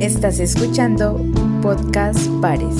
Estás 0.00 0.40
escuchando 0.40 1.18
Podcast 1.62 2.28
Pares. 2.42 2.76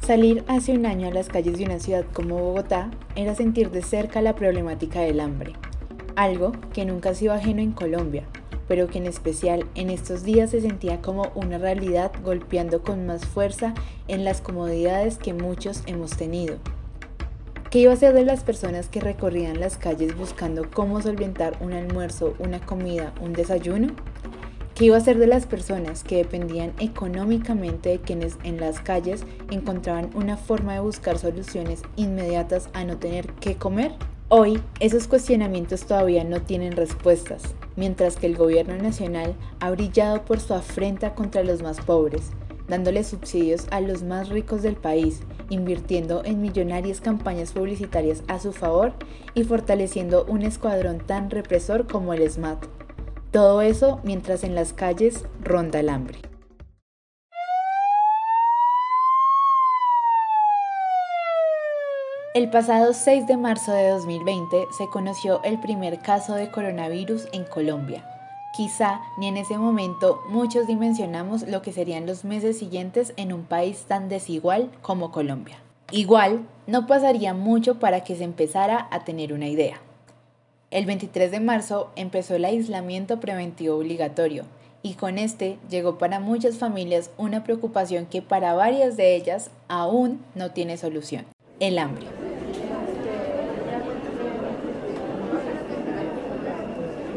Salir 0.00 0.42
hace 0.48 0.72
un 0.72 0.86
año 0.86 1.08
a 1.08 1.10
las 1.10 1.28
calles 1.28 1.58
de 1.58 1.66
una 1.66 1.78
ciudad 1.80 2.06
como 2.14 2.38
Bogotá 2.38 2.90
era 3.14 3.34
sentir 3.34 3.70
de 3.70 3.82
cerca 3.82 4.22
la 4.22 4.34
problemática 4.34 5.00
del 5.02 5.20
hambre, 5.20 5.52
algo 6.14 6.52
que 6.72 6.86
nunca 6.86 7.10
ha 7.10 7.14
sido 7.14 7.34
ajeno 7.34 7.60
en 7.60 7.72
Colombia, 7.72 8.24
pero 8.68 8.88
que 8.88 8.96
en 8.96 9.06
especial 9.06 9.66
en 9.74 9.90
estos 9.90 10.24
días 10.24 10.50
se 10.50 10.62
sentía 10.62 11.02
como 11.02 11.30
una 11.34 11.58
realidad 11.58 12.10
golpeando 12.24 12.80
con 12.80 13.04
más 13.04 13.26
fuerza 13.26 13.74
en 14.08 14.24
las 14.24 14.40
comodidades 14.40 15.18
que 15.18 15.34
muchos 15.34 15.82
hemos 15.86 16.16
tenido. 16.16 16.56
¿Qué 17.76 17.82
iba 17.82 17.92
a 17.92 17.96
ser 17.96 18.14
de 18.14 18.24
las 18.24 18.42
personas 18.42 18.88
que 18.88 19.02
recorrían 19.02 19.60
las 19.60 19.76
calles 19.76 20.16
buscando 20.16 20.70
cómo 20.70 21.02
solventar 21.02 21.58
un 21.60 21.74
almuerzo, 21.74 22.34
una 22.38 22.58
comida, 22.58 23.12
un 23.20 23.34
desayuno? 23.34 23.88
¿Qué 24.74 24.86
iba 24.86 24.96
a 24.96 25.00
ser 25.02 25.18
de 25.18 25.26
las 25.26 25.44
personas 25.44 26.02
que 26.02 26.16
dependían 26.16 26.72
económicamente 26.78 27.90
de 27.90 27.98
quienes 27.98 28.38
en 28.44 28.60
las 28.60 28.80
calles 28.80 29.26
encontraban 29.50 30.08
una 30.14 30.38
forma 30.38 30.72
de 30.72 30.80
buscar 30.80 31.18
soluciones 31.18 31.82
inmediatas 31.96 32.70
a 32.72 32.84
no 32.84 32.96
tener 32.96 33.26
que 33.34 33.56
comer? 33.56 33.92
Hoy, 34.30 34.58
esos 34.80 35.06
cuestionamientos 35.06 35.84
todavía 35.84 36.24
no 36.24 36.40
tienen 36.40 36.72
respuestas, 36.72 37.42
mientras 37.76 38.16
que 38.16 38.26
el 38.26 38.38
gobierno 38.38 38.78
nacional 38.78 39.34
ha 39.60 39.70
brillado 39.70 40.24
por 40.24 40.40
su 40.40 40.54
afrenta 40.54 41.14
contra 41.14 41.44
los 41.44 41.60
más 41.60 41.78
pobres, 41.82 42.30
dándole 42.68 43.04
subsidios 43.04 43.66
a 43.70 43.80
los 43.80 44.02
más 44.02 44.28
ricos 44.28 44.62
del 44.62 44.76
país, 44.76 45.20
invirtiendo 45.50 46.24
en 46.24 46.40
millonarias 46.40 47.00
campañas 47.00 47.52
publicitarias 47.52 48.22
a 48.28 48.38
su 48.38 48.52
favor 48.52 48.92
y 49.34 49.44
fortaleciendo 49.44 50.24
un 50.26 50.42
escuadrón 50.42 50.98
tan 50.98 51.30
represor 51.30 51.86
como 51.86 52.12
el 52.12 52.30
SMAT 52.30 52.64
todo 53.36 53.60
eso 53.60 54.00
mientras 54.02 54.44
en 54.44 54.54
las 54.54 54.72
calles 54.72 55.26
ronda 55.42 55.80
el 55.80 55.90
hambre. 55.90 56.20
El 62.32 62.48
pasado 62.48 62.94
6 62.94 63.26
de 63.26 63.36
marzo 63.36 63.72
de 63.72 63.90
2020 63.90 64.68
se 64.70 64.88
conoció 64.88 65.42
el 65.42 65.60
primer 65.60 66.00
caso 66.00 66.34
de 66.34 66.50
coronavirus 66.50 67.28
en 67.32 67.44
Colombia. 67.44 68.15
Quizá 68.56 69.02
ni 69.18 69.28
en 69.28 69.36
ese 69.36 69.58
momento 69.58 70.22
muchos 70.30 70.66
dimensionamos 70.66 71.42
lo 71.42 71.60
que 71.60 71.72
serían 71.72 72.06
los 72.06 72.24
meses 72.24 72.58
siguientes 72.58 73.12
en 73.18 73.34
un 73.34 73.42
país 73.42 73.84
tan 73.86 74.08
desigual 74.08 74.70
como 74.80 75.12
Colombia. 75.12 75.58
Igual, 75.92 76.46
no 76.66 76.86
pasaría 76.86 77.34
mucho 77.34 77.78
para 77.78 78.02
que 78.02 78.16
se 78.16 78.24
empezara 78.24 78.88
a 78.90 79.04
tener 79.04 79.34
una 79.34 79.46
idea. 79.46 79.82
El 80.70 80.86
23 80.86 81.30
de 81.30 81.40
marzo 81.40 81.90
empezó 81.96 82.34
el 82.34 82.46
aislamiento 82.46 83.20
preventivo 83.20 83.76
obligatorio 83.76 84.44
y 84.82 84.94
con 84.94 85.18
este 85.18 85.58
llegó 85.68 85.98
para 85.98 86.18
muchas 86.18 86.56
familias 86.56 87.10
una 87.18 87.44
preocupación 87.44 88.06
que 88.06 88.22
para 88.22 88.54
varias 88.54 88.96
de 88.96 89.16
ellas 89.16 89.50
aún 89.68 90.24
no 90.34 90.52
tiene 90.52 90.78
solución, 90.78 91.26
el 91.60 91.78
hambre. 91.78 92.06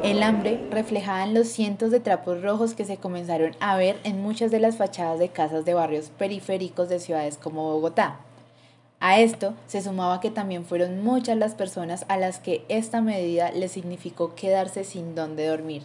El 0.03 0.23
hambre 0.23 0.59
reflejada 0.72 1.23
en 1.23 1.33
los 1.33 1.47
cientos 1.47 1.92
de 1.92 2.00
trapos 2.00 2.42
rojos 2.42 2.73
que 2.73 2.86
se 2.86 2.97
comenzaron 2.97 3.55
a 3.59 3.75
ver 3.78 4.00
en 4.03 4.22
muchas 4.22 4.52
de 4.52 4.59
las 4.59 4.78
fachadas 4.78 5.19
de 5.19 5.30
casas 5.30 5.66
de 5.66 5.73
barrios 5.73 6.09
periféricos 6.09 6.89
de 6.89 7.00
ciudades 7.00 7.38
como 7.38 7.73
Bogotá, 7.73 8.19
a 9.02 9.19
esto 9.22 9.53
se 9.67 9.81
sumaba 9.81 10.19
que 10.19 10.30
también 10.30 10.66
fueron 10.66 11.02
muchas 11.02 11.38
las 11.38 11.56
personas 11.56 12.03
a 12.09 12.17
las 12.17 12.39
que 12.39 12.66
esta 12.67 13.00
medida 13.00 13.50
les 13.52 13.72
significó 13.72 14.36
quedarse 14.36 14.83
sin 14.83 15.16
dónde 15.16 15.47
dormir, 15.47 15.83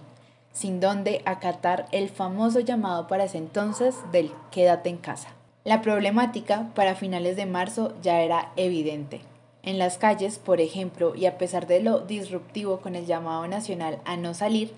sin 0.52 0.80
dónde 0.80 1.22
acatar 1.24 1.86
el 1.92 2.08
famoso 2.08 2.58
llamado 2.58 3.06
para 3.06 3.24
ese 3.24 3.38
entonces 3.38 3.94
del 4.10 4.32
quédate 4.50 4.88
en 4.88 4.96
casa. 4.96 5.28
La 5.62 5.80
problemática 5.80 6.70
para 6.74 6.96
finales 6.96 7.36
de 7.36 7.46
marzo 7.46 7.94
ya 8.02 8.20
era 8.20 8.50
evidente. 8.56 9.20
En 9.64 9.78
las 9.78 9.96
calles, 9.96 10.38
por 10.38 10.60
ejemplo, 10.60 11.14
y 11.14 11.24
a 11.24 11.38
pesar 11.38 11.66
de 11.66 11.80
lo 11.80 12.00
disruptivo 12.00 12.80
con 12.80 12.94
el 12.96 13.06
llamado 13.06 13.48
nacional 13.48 13.98
a 14.04 14.18
no 14.18 14.34
salir, 14.34 14.72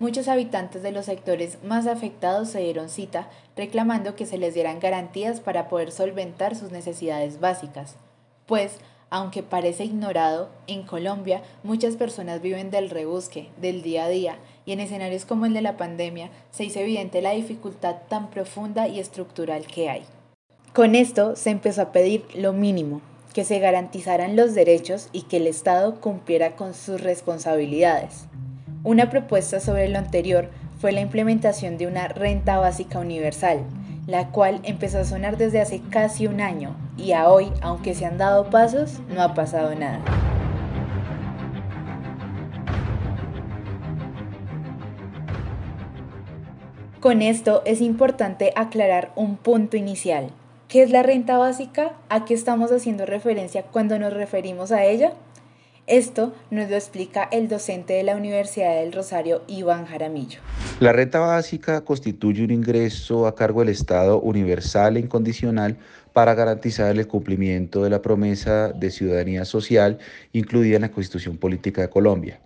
muchos 0.00 0.26
habitantes 0.26 0.82
de 0.82 0.90
los 0.90 1.06
sectores 1.06 1.58
más 1.62 1.86
afectados 1.86 2.48
se 2.48 2.58
dieron 2.58 2.88
cita 2.88 3.30
reclamando 3.56 4.16
que 4.16 4.26
se 4.26 4.38
les 4.38 4.52
dieran 4.52 4.80
garantías 4.80 5.38
para 5.38 5.68
poder 5.68 5.92
solventar 5.92 6.56
sus 6.56 6.72
necesidades 6.72 7.38
básicas, 7.38 7.94
pues, 8.46 8.78
aunque 9.10 9.44
parece 9.44 9.84
ignorado, 9.84 10.48
en 10.66 10.82
Colombia 10.82 11.42
muchas 11.62 11.96
personas 11.96 12.42
viven 12.42 12.72
del 12.72 12.90
rebusque, 12.90 13.50
del 13.60 13.82
día 13.82 14.06
a 14.06 14.08
día, 14.08 14.38
y 14.66 14.72
en 14.72 14.80
escenarios 14.80 15.24
como 15.24 15.46
el 15.46 15.54
de 15.54 15.62
la 15.62 15.76
pandemia 15.76 16.30
se 16.50 16.64
hizo 16.64 16.80
evidente 16.80 17.22
la 17.22 17.30
dificultad 17.30 17.96
tan 18.08 18.28
profunda 18.30 18.88
y 18.88 18.98
estructural 18.98 19.66
que 19.66 19.88
hay. 19.88 20.02
Con 20.72 20.96
esto 20.96 21.36
se 21.36 21.50
empezó 21.50 21.82
a 21.82 21.92
pedir 21.92 22.24
lo 22.34 22.52
mínimo, 22.52 23.02
que 23.32 23.44
se 23.44 23.58
garantizaran 23.58 24.36
los 24.36 24.54
derechos 24.54 25.08
y 25.12 25.22
que 25.22 25.38
el 25.38 25.46
Estado 25.46 26.00
cumpliera 26.00 26.56
con 26.56 26.74
sus 26.74 27.00
responsabilidades. 27.00 28.26
Una 28.84 29.10
propuesta 29.10 29.60
sobre 29.60 29.88
lo 29.88 29.98
anterior 29.98 30.50
fue 30.80 30.92
la 30.92 31.00
implementación 31.00 31.78
de 31.78 31.86
una 31.86 32.08
renta 32.08 32.58
básica 32.58 32.98
universal, 32.98 33.60
la 34.06 34.28
cual 34.30 34.60
empezó 34.64 34.98
a 34.98 35.04
sonar 35.04 35.36
desde 35.36 35.60
hace 35.60 35.80
casi 35.90 36.26
un 36.26 36.40
año 36.40 36.76
y 36.96 37.12
a 37.12 37.28
hoy, 37.28 37.52
aunque 37.60 37.94
se 37.94 38.04
han 38.04 38.18
dado 38.18 38.50
pasos, 38.50 39.00
no 39.08 39.22
ha 39.22 39.34
pasado 39.34 39.74
nada. 39.74 40.00
Con 47.00 47.20
esto 47.20 47.62
es 47.64 47.80
importante 47.80 48.52
aclarar 48.54 49.10
un 49.16 49.36
punto 49.36 49.76
inicial. 49.76 50.30
¿Qué 50.72 50.82
es 50.82 50.90
la 50.90 51.02
renta 51.02 51.36
básica? 51.36 51.98
¿A 52.08 52.24
qué 52.24 52.32
estamos 52.32 52.72
haciendo 52.72 53.04
referencia 53.04 53.62
cuando 53.64 53.98
nos 53.98 54.10
referimos 54.14 54.72
a 54.72 54.86
ella? 54.86 55.12
Esto 55.86 56.32
nos 56.50 56.70
lo 56.70 56.76
explica 56.76 57.28
el 57.30 57.46
docente 57.46 57.92
de 57.92 58.02
la 58.02 58.16
Universidad 58.16 58.80
del 58.80 58.90
Rosario, 58.90 59.42
Iván 59.48 59.84
Jaramillo. 59.84 60.40
La 60.80 60.94
renta 60.94 61.18
básica 61.18 61.82
constituye 61.82 62.42
un 62.42 62.52
ingreso 62.52 63.26
a 63.26 63.34
cargo 63.34 63.60
del 63.60 63.68
Estado 63.68 64.18
universal 64.18 64.96
e 64.96 65.00
incondicional 65.00 65.76
para 66.14 66.32
garantizar 66.32 66.96
el 66.96 67.06
cumplimiento 67.06 67.84
de 67.84 67.90
la 67.90 68.00
promesa 68.00 68.72
de 68.72 68.90
ciudadanía 68.90 69.44
social 69.44 69.98
incluida 70.32 70.76
en 70.76 70.82
la 70.82 70.90
Constitución 70.90 71.36
Política 71.36 71.82
de 71.82 71.90
Colombia. 71.90 72.40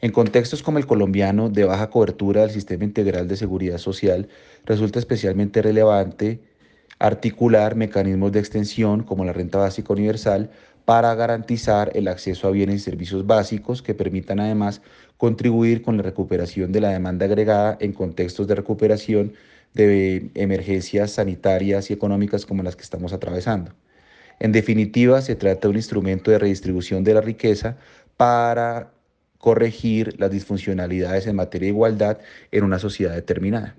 En 0.00 0.10
contextos 0.10 0.64
como 0.64 0.78
el 0.78 0.86
colombiano 0.86 1.50
de 1.50 1.62
baja 1.62 1.88
cobertura 1.88 2.40
del 2.40 2.50
sistema 2.50 2.82
integral 2.82 3.28
de 3.28 3.36
seguridad 3.36 3.78
social, 3.78 4.28
resulta 4.64 4.98
especialmente 4.98 5.62
relevante 5.62 6.40
articular 6.98 7.76
mecanismos 7.76 8.32
de 8.32 8.40
extensión 8.40 9.02
como 9.02 9.24
la 9.24 9.32
renta 9.32 9.58
básica 9.58 9.92
universal 9.92 10.50
para 10.84 11.14
garantizar 11.14 11.90
el 11.94 12.08
acceso 12.08 12.48
a 12.48 12.50
bienes 12.50 12.76
y 12.76 12.78
servicios 12.78 13.26
básicos 13.26 13.82
que 13.82 13.94
permitan 13.94 14.40
además 14.40 14.80
contribuir 15.16 15.82
con 15.82 15.96
la 15.96 16.02
recuperación 16.02 16.72
de 16.72 16.80
la 16.80 16.90
demanda 16.90 17.26
agregada 17.26 17.76
en 17.80 17.92
contextos 17.92 18.46
de 18.48 18.54
recuperación 18.54 19.34
de 19.74 20.30
emergencias 20.34 21.12
sanitarias 21.12 21.90
y 21.90 21.92
económicas 21.92 22.46
como 22.46 22.62
las 22.62 22.74
que 22.74 22.82
estamos 22.82 23.12
atravesando. 23.12 23.74
En 24.40 24.52
definitiva, 24.52 25.20
se 25.20 25.34
trata 25.34 25.62
de 25.62 25.68
un 25.68 25.76
instrumento 25.76 26.30
de 26.30 26.38
redistribución 26.38 27.04
de 27.04 27.14
la 27.14 27.20
riqueza 27.20 27.76
para 28.16 28.92
corregir 29.38 30.18
las 30.18 30.30
disfuncionalidades 30.30 31.26
en 31.26 31.36
materia 31.36 31.66
de 31.66 31.72
igualdad 31.74 32.18
en 32.50 32.64
una 32.64 32.78
sociedad 32.78 33.14
determinada. 33.14 33.76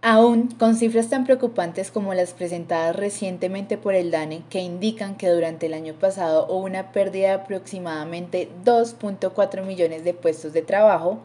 Aún 0.00 0.46
con 0.46 0.76
cifras 0.76 1.10
tan 1.10 1.24
preocupantes 1.24 1.90
como 1.90 2.14
las 2.14 2.32
presentadas 2.32 2.94
recientemente 2.94 3.76
por 3.76 3.96
el 3.96 4.12
DANE 4.12 4.44
que 4.48 4.60
indican 4.60 5.16
que 5.16 5.28
durante 5.28 5.66
el 5.66 5.74
año 5.74 5.94
pasado 5.94 6.46
hubo 6.46 6.64
una 6.64 6.92
pérdida 6.92 7.30
de 7.30 7.34
aproximadamente 7.34 8.48
2.4 8.64 9.64
millones 9.64 10.04
de 10.04 10.14
puestos 10.14 10.52
de 10.52 10.62
trabajo, 10.62 11.18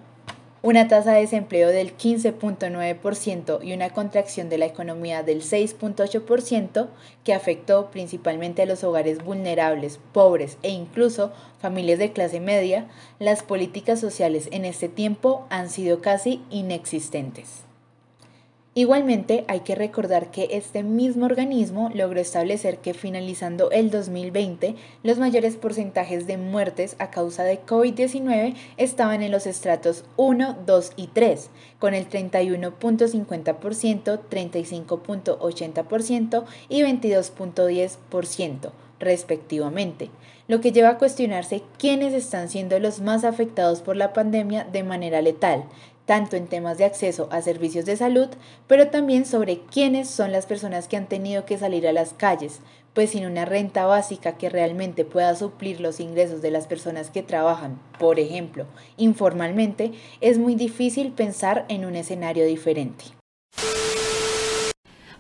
una 0.64 0.88
tasa 0.88 1.14
de 1.14 1.22
desempleo 1.22 1.70
del 1.70 1.96
15.9% 1.96 3.64
y 3.64 3.74
una 3.74 3.92
contracción 3.92 4.50
de 4.50 4.58
la 4.58 4.66
economía 4.66 5.22
del 5.22 5.44
6.8% 5.44 6.88
que 7.24 7.34
afectó 7.36 7.92
principalmente 7.92 8.64
a 8.64 8.66
los 8.66 8.84
hogares 8.84 9.24
vulnerables, 9.24 10.00
pobres 10.14 10.58
e 10.64 10.70
incluso 10.70 11.32
familias 11.60 12.00
de 12.00 12.12
clase 12.12 12.40
media, 12.40 12.88
las 13.20 13.44
políticas 13.44 14.00
sociales 14.00 14.50
en 14.52 14.66
este 14.66 14.90
tiempo 14.90 15.46
han 15.52 15.70
sido 15.70 16.02
casi 16.02 16.42
inexistentes. 16.50 17.66
Igualmente, 18.76 19.46
hay 19.48 19.60
que 19.60 19.76
recordar 19.76 20.32
que 20.32 20.48
este 20.52 20.82
mismo 20.82 21.28
organismo 21.28 21.92
logró 21.94 22.20
establecer 22.20 22.80
que 22.80 22.96
finalizando 22.96 23.70
el 23.70 23.92
2020, 23.92 24.74
los 25.04 25.20
mayores 25.20 25.58
porcentajes 25.58 26.26
de 26.26 26.38
muertes 26.38 26.96
a 26.98 27.12
causa 27.12 27.44
de 27.44 27.64
COVID-19 27.64 28.56
estaban 28.78 29.22
en 29.22 29.32
los 29.32 29.46
estratos 29.46 30.06
1, 30.18 30.58
2 30.66 30.94
y 30.96 31.06
3, 31.06 31.52
con 31.78 31.94
el 31.94 32.10
31.50%, 32.10 34.22
35.80% 34.28 36.46
y 36.68 36.82
22.10% 36.82 38.72
respectivamente, 39.00 40.10
lo 40.48 40.62
que 40.62 40.72
lleva 40.72 40.90
a 40.90 40.98
cuestionarse 40.98 41.62
quiénes 41.78 42.14
están 42.14 42.50
siendo 42.50 42.80
los 42.80 43.02
más 43.02 43.24
afectados 43.24 43.82
por 43.82 43.98
la 43.98 44.14
pandemia 44.14 44.64
de 44.64 44.84
manera 44.84 45.22
letal, 45.22 45.66
tanto 46.06 46.36
en 46.36 46.48
temas 46.48 46.78
de 46.78 46.86
acceso 46.86 47.28
a 47.32 47.42
servicios 47.42 47.86
de 47.86 47.98
salud, 47.98 48.30
pero 48.68 48.90
también 48.90 49.26
sobre 49.26 49.62
quiénes 49.62 50.10
son 50.10 50.32
las 50.32 50.46
personas 50.46 50.88
que 50.88 50.98
han 50.98 51.08
tenido 51.08 51.46
que 51.46 51.58
salir 51.58 51.88
a 51.88 51.94
las 51.94 52.14
calles, 52.14 52.60
pues 52.94 53.12
sin 53.12 53.26
una 53.26 53.46
renta 53.46 53.86
básica 53.86 54.38
que 54.38 54.50
realmente 54.50 55.06
pueda 55.06 55.36
suplir 55.36 55.82
los 55.82 56.00
ingresos 56.00 56.42
de 56.42 56.52
las 56.52 56.68
personas 56.68 57.10
que 57.10 57.24
trabajan, 57.24 57.80
por 58.00 58.20
ejemplo, 58.20 58.66
informalmente, 58.98 59.94
es 60.22 60.38
muy 60.38 60.56
difícil 60.56 61.12
pensar 61.12 61.66
en 61.70 61.86
un 61.86 61.96
escenario 61.96 62.46
diferente. 62.46 63.06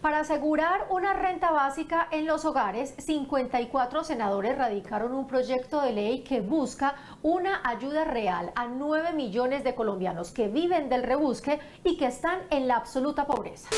Para 0.03 0.19
asegurar 0.19 0.87
una 0.89 1.13
renta 1.13 1.51
básica 1.51 2.09
en 2.11 2.27
los 2.27 2.43
hogares, 2.43 2.93
54 2.97 4.03
senadores 4.03 4.57
radicaron 4.57 5.13
un 5.13 5.27
proyecto 5.27 5.79
de 5.79 5.93
ley 5.93 6.23
que 6.23 6.41
busca 6.41 6.95
una 7.21 7.61
ayuda 7.63 8.03
real 8.03 8.51
a 8.55 8.67
9 8.67 9.13
millones 9.13 9.63
de 9.63 9.75
colombianos 9.75 10.31
que 10.31 10.49
viven 10.49 10.89
del 10.89 11.03
rebusque 11.03 11.59
y 11.85 11.95
que 11.95 12.07
están 12.07 12.39
en 12.49 12.67
la 12.67 12.75
absoluta 12.75 13.25
pobreza. 13.25 13.69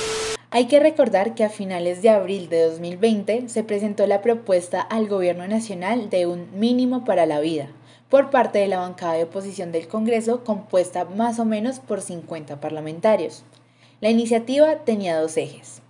Hay 0.50 0.66
que 0.66 0.80
recordar 0.80 1.36
que 1.36 1.44
a 1.44 1.50
finales 1.50 2.02
de 2.02 2.10
abril 2.10 2.50
de 2.50 2.64
2020 2.72 3.48
se 3.48 3.64
presentó 3.64 4.08
la 4.08 4.24
propuesta 4.24 4.82
al 4.82 5.08
Gobierno 5.08 5.48
Nacional 5.48 6.10
de 6.10 6.26
un 6.26 6.60
mínimo 6.60 7.06
para 7.06 7.28
la 7.28 7.40
vida 7.40 7.68
por 8.10 8.32
parte 8.32 8.58
de 8.58 8.68
la 8.68 8.80
bancada 8.80 9.14
de 9.14 9.26
oposición 9.26 9.72
del 9.72 9.88
Congreso 9.88 10.44
compuesta 10.44 11.06
más 11.06 11.38
o 11.38 11.46
menos 11.46 11.80
por 11.80 12.02
50 12.02 12.60
parlamentarios. 12.60 13.44
La 14.02 14.10
iniciativa 14.10 14.78
tenía 14.86 15.20
dos 15.20 15.38
ejes. 15.38 15.85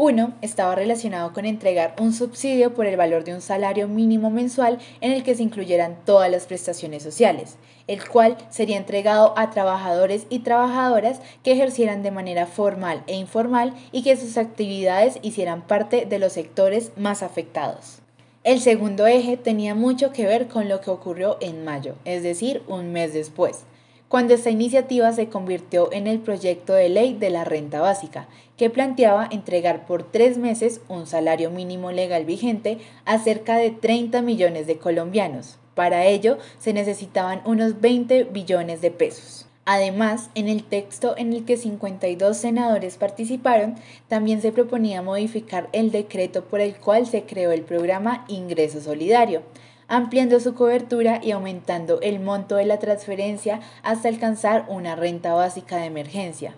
Uno 0.00 0.34
estaba 0.42 0.76
relacionado 0.76 1.32
con 1.32 1.44
entregar 1.44 1.96
un 1.98 2.12
subsidio 2.12 2.72
por 2.72 2.86
el 2.86 2.96
valor 2.96 3.24
de 3.24 3.34
un 3.34 3.40
salario 3.40 3.88
mínimo 3.88 4.30
mensual 4.30 4.78
en 5.00 5.10
el 5.10 5.24
que 5.24 5.34
se 5.34 5.42
incluyeran 5.42 5.96
todas 6.04 6.30
las 6.30 6.46
prestaciones 6.46 7.02
sociales, 7.02 7.56
el 7.88 8.08
cual 8.08 8.38
sería 8.48 8.76
entregado 8.76 9.34
a 9.36 9.50
trabajadores 9.50 10.28
y 10.30 10.38
trabajadoras 10.38 11.20
que 11.42 11.50
ejercieran 11.50 12.04
de 12.04 12.12
manera 12.12 12.46
formal 12.46 13.02
e 13.08 13.16
informal 13.16 13.74
y 13.90 14.04
que 14.04 14.16
sus 14.16 14.36
actividades 14.36 15.18
hicieran 15.22 15.62
parte 15.62 16.06
de 16.06 16.20
los 16.20 16.32
sectores 16.32 16.92
más 16.96 17.24
afectados. 17.24 17.98
El 18.44 18.60
segundo 18.60 19.08
eje 19.08 19.36
tenía 19.36 19.74
mucho 19.74 20.12
que 20.12 20.26
ver 20.26 20.46
con 20.46 20.68
lo 20.68 20.80
que 20.80 20.92
ocurrió 20.92 21.38
en 21.40 21.64
mayo, 21.64 21.96
es 22.04 22.22
decir, 22.22 22.62
un 22.68 22.92
mes 22.92 23.14
después 23.14 23.64
cuando 24.08 24.34
esta 24.34 24.50
iniciativa 24.50 25.12
se 25.12 25.28
convirtió 25.28 25.92
en 25.92 26.06
el 26.06 26.18
proyecto 26.18 26.72
de 26.72 26.88
ley 26.88 27.14
de 27.14 27.30
la 27.30 27.44
renta 27.44 27.80
básica, 27.80 28.26
que 28.56 28.70
planteaba 28.70 29.28
entregar 29.30 29.86
por 29.86 30.02
tres 30.02 30.38
meses 30.38 30.80
un 30.88 31.06
salario 31.06 31.50
mínimo 31.50 31.92
legal 31.92 32.24
vigente 32.24 32.78
a 33.04 33.18
cerca 33.18 33.56
de 33.56 33.70
30 33.70 34.22
millones 34.22 34.66
de 34.66 34.78
colombianos. 34.78 35.58
Para 35.74 36.06
ello 36.06 36.38
se 36.58 36.72
necesitaban 36.72 37.42
unos 37.44 37.80
20 37.80 38.24
billones 38.24 38.80
de 38.80 38.90
pesos. 38.90 39.46
Además, 39.70 40.30
en 40.34 40.48
el 40.48 40.64
texto 40.64 41.14
en 41.18 41.34
el 41.34 41.44
que 41.44 41.58
52 41.58 42.34
senadores 42.38 42.96
participaron, 42.96 43.74
también 44.08 44.40
se 44.40 44.50
proponía 44.50 45.02
modificar 45.02 45.68
el 45.72 45.90
decreto 45.90 46.44
por 46.44 46.60
el 46.60 46.74
cual 46.76 47.06
se 47.06 47.24
creó 47.24 47.52
el 47.52 47.60
programa 47.60 48.24
Ingreso 48.28 48.80
Solidario, 48.80 49.42
ampliando 49.88 50.38
su 50.38 50.54
cobertura 50.54 51.20
y 51.22 51.32
aumentando 51.32 52.00
el 52.02 52.20
monto 52.20 52.56
de 52.56 52.66
la 52.66 52.78
transferencia 52.78 53.60
hasta 53.82 54.08
alcanzar 54.08 54.66
una 54.68 54.94
renta 54.94 55.34
básica 55.34 55.78
de 55.78 55.86
emergencia. 55.86 56.54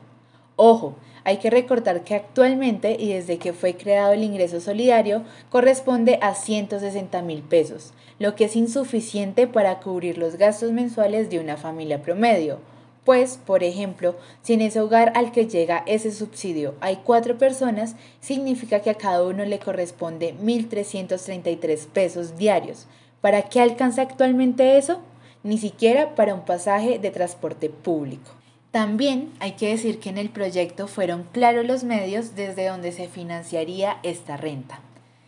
Ojo, 0.56 0.96
hay 1.24 1.38
que 1.38 1.50
recordar 1.50 2.02
que 2.02 2.14
actualmente 2.14 2.96
y 2.98 3.12
desde 3.12 3.38
que 3.38 3.52
fue 3.52 3.76
creado 3.76 4.12
el 4.12 4.24
ingreso 4.24 4.60
solidario 4.60 5.22
corresponde 5.48 6.18
a 6.22 6.34
160 6.34 7.22
mil 7.22 7.42
pesos, 7.42 7.92
lo 8.18 8.34
que 8.34 8.44
es 8.44 8.56
insuficiente 8.56 9.46
para 9.46 9.80
cubrir 9.80 10.18
los 10.18 10.36
gastos 10.36 10.72
mensuales 10.72 11.30
de 11.30 11.38
una 11.38 11.56
familia 11.56 12.02
promedio. 12.02 12.58
Pues, 13.04 13.38
por 13.38 13.64
ejemplo, 13.64 14.14
si 14.42 14.52
en 14.54 14.60
ese 14.60 14.80
hogar 14.80 15.12
al 15.14 15.32
que 15.32 15.46
llega 15.46 15.82
ese 15.86 16.10
subsidio 16.10 16.74
hay 16.80 16.96
cuatro 16.96 17.38
personas, 17.38 17.96
significa 18.20 18.80
que 18.80 18.90
a 18.90 18.94
cada 18.94 19.24
uno 19.24 19.44
le 19.44 19.58
corresponde 19.58 20.34
1.333 20.42 21.86
pesos 21.86 22.36
diarios, 22.36 22.86
¿Para 23.20 23.42
qué 23.42 23.60
alcanza 23.60 24.02
actualmente 24.02 24.78
eso? 24.78 25.00
Ni 25.42 25.58
siquiera 25.58 26.14
para 26.14 26.34
un 26.34 26.44
pasaje 26.44 26.98
de 26.98 27.10
transporte 27.10 27.68
público. 27.68 28.30
También 28.70 29.32
hay 29.40 29.52
que 29.52 29.68
decir 29.68 29.98
que 29.98 30.10
en 30.10 30.18
el 30.18 30.30
proyecto 30.30 30.86
fueron 30.86 31.24
claros 31.32 31.66
los 31.66 31.82
medios 31.82 32.36
desde 32.36 32.68
donde 32.68 32.92
se 32.92 33.08
financiaría 33.08 33.98
esta 34.02 34.36
renta. 34.36 34.80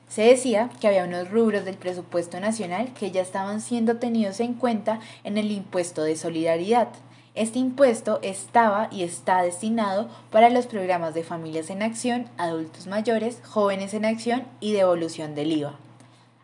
Se 0.09 0.23
decía 0.23 0.71
que 0.81 0.87
había 0.87 1.05
unos 1.05 1.31
rubros 1.31 1.65
del 1.65 1.77
presupuesto 1.77 2.39
nacional 2.39 2.93
que 2.95 3.11
ya 3.11 3.21
estaban 3.21 3.61
siendo 3.61 3.97
tenidos 3.97 4.41
en 4.41 4.55
cuenta 4.55 5.01
en 5.25 5.39
el 5.39 5.51
impuesto 5.51 6.03
de 6.03 6.17
solidaridad. 6.17 6.89
Este 7.35 7.59
impuesto 7.59 8.21
estaba 8.23 8.89
y 8.93 9.03
está 9.03 9.43
destinado 9.43 10.09
para 10.31 10.51
los 10.51 10.67
programas 10.67 11.15
de 11.15 11.25
familias 11.25 11.71
en 11.71 11.83
acción, 11.83 12.27
adultos 12.37 12.87
mayores, 12.87 13.41
jóvenes 13.45 13.95
en 13.95 14.05
acción 14.05 14.45
y 14.61 14.73
devolución 14.73 15.35
del 15.35 15.53
IVA. 15.53 15.79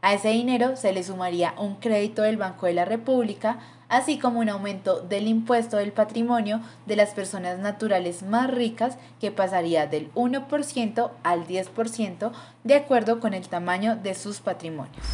A 0.00 0.14
ese 0.14 0.28
dinero 0.28 0.76
se 0.76 0.92
le 0.92 1.02
sumaría 1.02 1.54
un 1.58 1.74
crédito 1.76 2.22
del 2.22 2.36
Banco 2.36 2.66
de 2.66 2.72
la 2.72 2.84
República, 2.84 3.58
así 3.88 4.18
como 4.18 4.38
un 4.38 4.48
aumento 4.48 5.00
del 5.00 5.26
impuesto 5.26 5.76
del 5.76 5.90
patrimonio 5.90 6.60
de 6.86 6.94
las 6.94 7.10
personas 7.10 7.58
naturales 7.58 8.22
más 8.22 8.48
ricas 8.48 8.96
que 9.20 9.32
pasaría 9.32 9.88
del 9.88 10.12
1% 10.14 11.10
al 11.24 11.46
10% 11.48 12.30
de 12.62 12.74
acuerdo 12.74 13.18
con 13.18 13.34
el 13.34 13.48
tamaño 13.48 13.96
de 13.96 14.14
sus 14.14 14.40
patrimonios. 14.40 15.04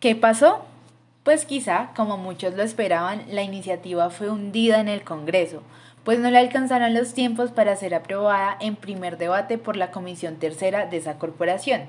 ¿Qué 0.00 0.14
pasó? 0.14 0.60
Pues 1.22 1.46
quizá, 1.46 1.90
como 1.96 2.18
muchos 2.18 2.54
lo 2.54 2.62
esperaban, 2.62 3.24
la 3.30 3.42
iniciativa 3.42 4.10
fue 4.10 4.30
hundida 4.30 4.80
en 4.80 4.88
el 4.88 5.02
Congreso, 5.02 5.62
pues 6.04 6.18
no 6.18 6.30
le 6.30 6.38
alcanzaron 6.38 6.94
los 6.94 7.14
tiempos 7.14 7.52
para 7.52 7.74
ser 7.76 7.94
aprobada 7.94 8.56
en 8.60 8.76
primer 8.76 9.16
debate 9.16 9.56
por 9.56 9.76
la 9.76 9.90
Comisión 9.90 10.36
Tercera 10.36 10.86
de 10.86 10.98
esa 10.98 11.18
corporación 11.18 11.88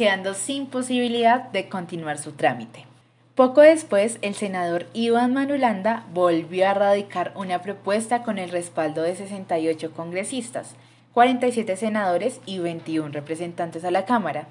quedando 0.00 0.32
sin 0.32 0.64
posibilidad 0.64 1.50
de 1.50 1.68
continuar 1.68 2.16
su 2.16 2.32
trámite. 2.32 2.86
Poco 3.34 3.60
después, 3.60 4.16
el 4.22 4.34
senador 4.34 4.86
Iván 4.94 5.34
Manulanda 5.34 6.06
volvió 6.14 6.66
a 6.70 6.72
radicar 6.72 7.34
una 7.36 7.60
propuesta 7.60 8.22
con 8.22 8.38
el 8.38 8.48
respaldo 8.48 9.02
de 9.02 9.14
68 9.14 9.92
congresistas, 9.92 10.74
47 11.12 11.76
senadores 11.76 12.40
y 12.46 12.60
21 12.60 13.10
representantes 13.10 13.84
a 13.84 13.90
la 13.90 14.06
Cámara. 14.06 14.48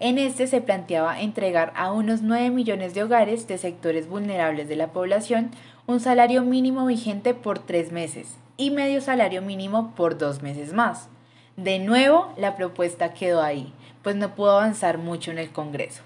En 0.00 0.18
este 0.18 0.46
se 0.46 0.60
planteaba 0.60 1.22
entregar 1.22 1.72
a 1.76 1.92
unos 1.92 2.20
9 2.20 2.50
millones 2.50 2.92
de 2.92 3.02
hogares 3.02 3.48
de 3.48 3.56
sectores 3.56 4.06
vulnerables 4.06 4.68
de 4.68 4.76
la 4.76 4.88
población 4.88 5.50
un 5.86 6.00
salario 6.00 6.42
mínimo 6.42 6.84
vigente 6.84 7.32
por 7.32 7.58
tres 7.58 7.90
meses 7.90 8.36
y 8.58 8.70
medio 8.70 9.00
salario 9.00 9.40
mínimo 9.40 9.94
por 9.96 10.18
dos 10.18 10.42
meses 10.42 10.74
más. 10.74 11.08
De 11.56 11.78
nuevo, 11.78 12.34
la 12.36 12.54
propuesta 12.54 13.14
quedó 13.14 13.40
ahí, 13.42 13.72
pues 14.02 14.16
no 14.16 14.34
pudo 14.34 14.52
avanzar 14.52 14.98
mucho 14.98 15.30
en 15.30 15.38
el 15.38 15.50
Congreso. 15.50 16.02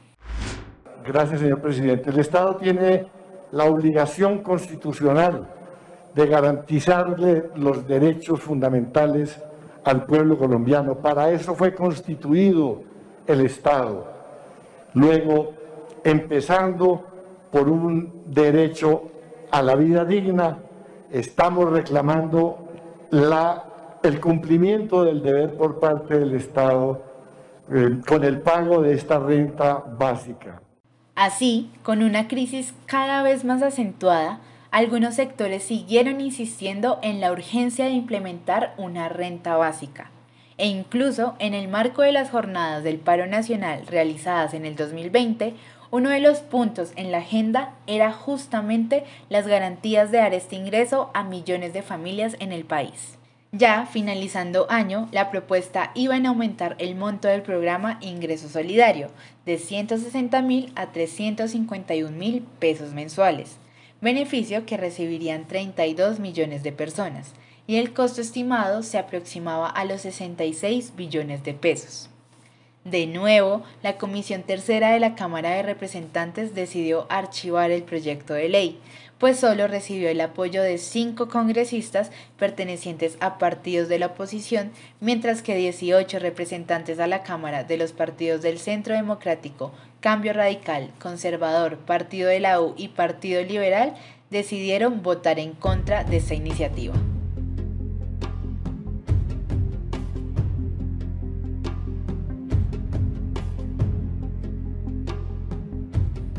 Gracias, 1.06 1.40
señor 1.40 1.60
presidente. 1.60 2.10
El 2.10 2.18
Estado 2.18 2.56
tiene 2.56 3.06
la 3.52 3.64
obligación 3.64 4.38
constitucional 4.38 5.46
de 6.14 6.26
garantizarle 6.26 7.50
los 7.56 7.86
derechos 7.86 8.40
fundamentales 8.40 9.40
al 9.84 10.06
pueblo 10.06 10.38
colombiano. 10.38 10.96
Para 10.96 11.30
eso 11.30 11.54
fue 11.54 11.74
constituido 11.74 12.82
el 13.26 13.42
Estado. 13.42 14.06
Luego, 14.94 15.52
empezando 16.02 17.04
por 17.50 17.68
un 17.68 18.24
derecho 18.26 19.02
a 19.50 19.62
la 19.62 19.74
vida 19.74 20.04
digna, 20.04 20.58
estamos 21.10 21.70
reclamando 21.70 22.58
la, 23.10 23.98
el 24.02 24.20
cumplimiento 24.20 25.04
del 25.04 25.22
deber 25.22 25.56
por 25.56 25.78
parte 25.78 26.18
del 26.18 26.34
Estado 26.34 27.13
eh, 27.72 28.00
con 28.06 28.24
el 28.24 28.40
pago 28.40 28.82
de 28.82 28.94
esta 28.94 29.18
renta 29.18 29.74
básica. 29.74 30.60
Así, 31.14 31.70
con 31.82 32.02
una 32.02 32.28
crisis 32.28 32.74
cada 32.86 33.22
vez 33.22 33.44
más 33.44 33.62
acentuada, 33.62 34.40
algunos 34.70 35.14
sectores 35.14 35.62
siguieron 35.62 36.20
insistiendo 36.20 36.98
en 37.02 37.20
la 37.20 37.30
urgencia 37.30 37.84
de 37.84 37.92
implementar 37.92 38.74
una 38.76 39.08
renta 39.08 39.56
básica. 39.56 40.10
E 40.56 40.66
incluso 40.66 41.36
en 41.38 41.54
el 41.54 41.68
marco 41.68 42.02
de 42.02 42.12
las 42.12 42.30
jornadas 42.30 42.82
del 42.82 42.98
paro 42.98 43.26
nacional 43.26 43.86
realizadas 43.86 44.52
en 44.54 44.66
el 44.66 44.76
2020, 44.76 45.54
uno 45.92 46.10
de 46.10 46.18
los 46.18 46.40
puntos 46.40 46.92
en 46.96 47.12
la 47.12 47.18
agenda 47.18 47.74
era 47.86 48.12
justamente 48.12 49.04
las 49.28 49.46
garantías 49.46 50.10
de 50.10 50.18
dar 50.18 50.34
este 50.34 50.56
ingreso 50.56 51.10
a 51.14 51.22
millones 51.22 51.72
de 51.72 51.82
familias 51.82 52.36
en 52.40 52.50
el 52.50 52.64
país. 52.64 53.16
Ya 53.56 53.86
finalizando 53.86 54.66
año, 54.68 55.08
la 55.12 55.30
propuesta 55.30 55.92
iba 55.94 56.16
en 56.16 56.26
aumentar 56.26 56.74
el 56.80 56.96
monto 56.96 57.28
del 57.28 57.42
programa 57.42 57.98
Ingreso 58.00 58.48
Solidario 58.48 59.12
de 59.46 59.58
160 59.58 60.42
mil 60.42 60.72
a 60.74 60.90
351 60.90 62.10
mil 62.10 62.42
pesos 62.58 62.94
mensuales, 62.94 63.58
beneficio 64.00 64.66
que 64.66 64.76
recibirían 64.76 65.46
32 65.46 66.18
millones 66.18 66.64
de 66.64 66.72
personas, 66.72 67.30
y 67.68 67.76
el 67.76 67.92
costo 67.92 68.22
estimado 68.22 68.82
se 68.82 68.98
aproximaba 68.98 69.68
a 69.68 69.84
los 69.84 70.00
66 70.00 70.94
billones 70.96 71.44
de 71.44 71.54
pesos. 71.54 72.10
De 72.84 73.06
nuevo, 73.06 73.62
la 73.84 73.98
Comisión 73.98 74.42
Tercera 74.42 74.90
de 74.90 75.00
la 75.00 75.14
Cámara 75.14 75.50
de 75.50 75.62
Representantes 75.62 76.56
decidió 76.56 77.06
archivar 77.08 77.70
el 77.70 77.84
proyecto 77.84 78.34
de 78.34 78.48
ley, 78.48 78.80
pues 79.24 79.40
solo 79.40 79.68
recibió 79.68 80.10
el 80.10 80.20
apoyo 80.20 80.62
de 80.62 80.76
cinco 80.76 81.28
congresistas 81.30 82.10
pertenecientes 82.38 83.16
a 83.20 83.38
partidos 83.38 83.88
de 83.88 83.98
la 83.98 84.08
oposición, 84.08 84.70
mientras 85.00 85.40
que 85.40 85.56
18 85.56 86.18
representantes 86.18 87.00
a 87.00 87.06
la 87.06 87.22
Cámara 87.22 87.64
de 87.64 87.78
los 87.78 87.92
partidos 87.92 88.42
del 88.42 88.58
Centro 88.58 88.94
Democrático, 88.94 89.72
Cambio 90.00 90.34
Radical, 90.34 90.90
Conservador, 91.00 91.78
Partido 91.78 92.28
de 92.28 92.40
la 92.40 92.60
U 92.60 92.74
y 92.76 92.88
Partido 92.88 93.42
Liberal 93.42 93.94
decidieron 94.28 95.02
votar 95.02 95.38
en 95.38 95.52
contra 95.52 96.04
de 96.04 96.18
esta 96.18 96.34
iniciativa. 96.34 96.94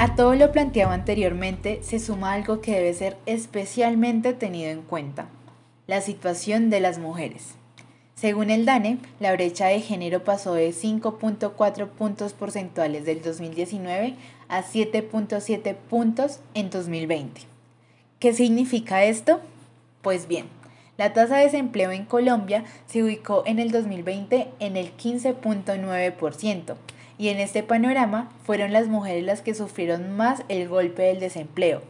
A 0.06 0.16
todo 0.16 0.36
lo 0.36 0.52
planteado 0.52 0.92
anteriormente 0.92 1.80
se 1.82 1.98
suma 1.98 2.34
algo 2.34 2.62
que 2.62 2.74
debe 2.74 2.94
ser 2.94 3.18
especialmente 3.26 4.34
tenido 4.34 4.70
en 4.70 4.84
cuenta, 4.84 5.30
la 5.88 6.00
situación 6.00 6.70
de 6.70 6.80
las 6.80 7.00
mujeres. 7.00 7.56
Según 8.14 8.52
el 8.52 8.68
DANE, 8.68 9.00
la 9.20 9.34
brecha 9.34 9.66
de 9.66 9.82
género 9.82 10.24
pasó 10.24 10.54
de 10.54 10.70
5.4 10.70 11.88
puntos 11.88 12.34
porcentuales 12.34 13.04
del 13.04 13.24
2019 13.24 14.14
a 14.48 14.62
7.7 14.62 15.74
puntos 15.74 16.40
en 16.54 16.70
2020. 16.70 17.42
¿Qué 18.20 18.32
significa 18.32 19.06
esto? 19.06 19.40
Pues 20.04 20.28
bien, 20.28 20.46
la 21.00 21.14
tasa 21.14 21.38
de 21.38 21.46
desempleo 21.46 21.90
en 21.90 22.06
Colombia 22.06 22.64
se 22.86 23.02
ubicó 23.02 23.42
en 23.48 23.58
el 23.58 23.72
2020 23.72 24.50
en 24.60 24.78
el 24.78 24.96
15.9%, 24.96 26.76
y 27.18 27.30
en 27.30 27.40
este 27.40 27.64
panorama 27.64 28.32
fueron 28.44 28.74
las 28.74 28.88
mujeres 28.88 29.24
las 29.24 29.42
que 29.42 29.56
sufrieron 29.56 30.16
más 30.16 30.44
el 30.50 30.68
golpe 30.68 31.04
del 31.04 31.20
desempleo, 31.20 31.82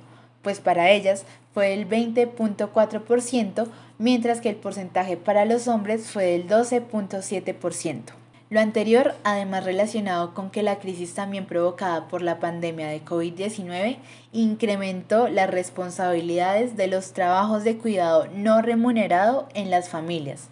pues 0.42 0.60
para 0.60 0.92
ellas 0.92 1.26
fue 1.54 1.74
el 1.74 1.88
20.4%, 1.90 3.68
mientras 3.98 4.42
que 4.42 4.50
el 4.50 4.56
porcentaje 4.58 5.18
para 5.18 5.46
los 5.46 5.68
hombres 5.68 6.12
fue 6.12 6.26
del 6.26 6.48
12.7%. 6.48 8.14
Lo 8.52 8.60
anterior, 8.60 9.16
además 9.24 9.66
relacionado 9.66 10.36
con 10.36 10.52
que 10.52 10.62
la 10.62 10.78
crisis 10.78 11.16
también 11.16 11.46
provocada 11.46 12.08
por 12.08 12.22
la 12.22 12.40
pandemia 12.40 12.88
de 12.88 13.04
COVID-19 13.04 13.98
incrementó 14.34 15.30
las 15.30 15.50
responsabilidades 15.50 16.78
de 16.78 16.88
los 16.88 17.14
trabajos 17.14 17.64
de 17.64 17.78
cuidado 17.78 18.28
no 18.36 18.62
remunerado 18.62 19.50
en 19.56 19.72
las 19.72 19.90
familias, 19.90 20.50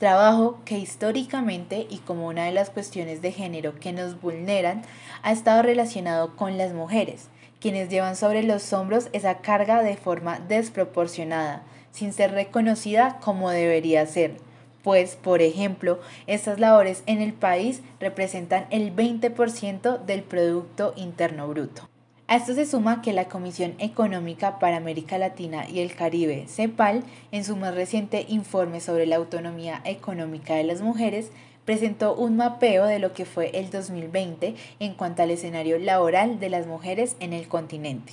trabajo 0.00 0.58
que 0.64 0.78
históricamente 0.78 1.86
y 1.90 1.98
como 1.98 2.26
una 2.26 2.46
de 2.46 2.52
las 2.52 2.70
cuestiones 2.70 3.20
de 3.20 3.32
género 3.32 3.78
que 3.78 3.92
nos 3.92 4.18
vulneran 4.18 4.80
ha 5.22 5.30
estado 5.30 5.62
relacionado 5.62 6.36
con 6.36 6.56
las 6.56 6.72
mujeres, 6.72 7.28
quienes 7.60 7.90
llevan 7.90 8.16
sobre 8.16 8.42
los 8.42 8.72
hombros 8.72 9.10
esa 9.12 9.38
carga 9.40 9.82
de 9.82 9.98
forma 9.98 10.40
desproporcionada, 10.40 11.64
sin 11.92 12.14
ser 12.14 12.32
reconocida 12.32 13.18
como 13.20 13.50
debería 13.50 14.06
ser, 14.06 14.38
pues, 14.82 15.16
por 15.16 15.42
ejemplo, 15.42 16.00
estas 16.26 16.58
labores 16.58 17.02
en 17.04 17.20
el 17.20 17.34
país 17.34 17.82
representan 18.00 18.68
el 18.70 18.96
20% 18.96 20.02
del 20.02 20.22
Producto 20.22 20.94
Interno 20.96 21.46
Bruto. 21.46 21.89
A 22.30 22.36
esto 22.36 22.54
se 22.54 22.64
suma 22.64 23.02
que 23.02 23.12
la 23.12 23.24
Comisión 23.24 23.74
Económica 23.80 24.60
para 24.60 24.76
América 24.76 25.18
Latina 25.18 25.68
y 25.68 25.80
el 25.80 25.96
Caribe, 25.96 26.44
CEPAL, 26.46 27.02
en 27.32 27.42
su 27.42 27.56
más 27.56 27.74
reciente 27.74 28.24
informe 28.28 28.78
sobre 28.78 29.04
la 29.04 29.16
autonomía 29.16 29.80
económica 29.84 30.54
de 30.54 30.62
las 30.62 30.80
mujeres, 30.80 31.32
presentó 31.64 32.14
un 32.14 32.36
mapeo 32.36 32.86
de 32.86 33.00
lo 33.00 33.14
que 33.14 33.24
fue 33.24 33.50
el 33.58 33.70
2020 33.70 34.54
en 34.78 34.94
cuanto 34.94 35.24
al 35.24 35.32
escenario 35.32 35.76
laboral 35.80 36.38
de 36.38 36.50
las 36.50 36.68
mujeres 36.68 37.16
en 37.18 37.32
el 37.32 37.48
continente. 37.48 38.12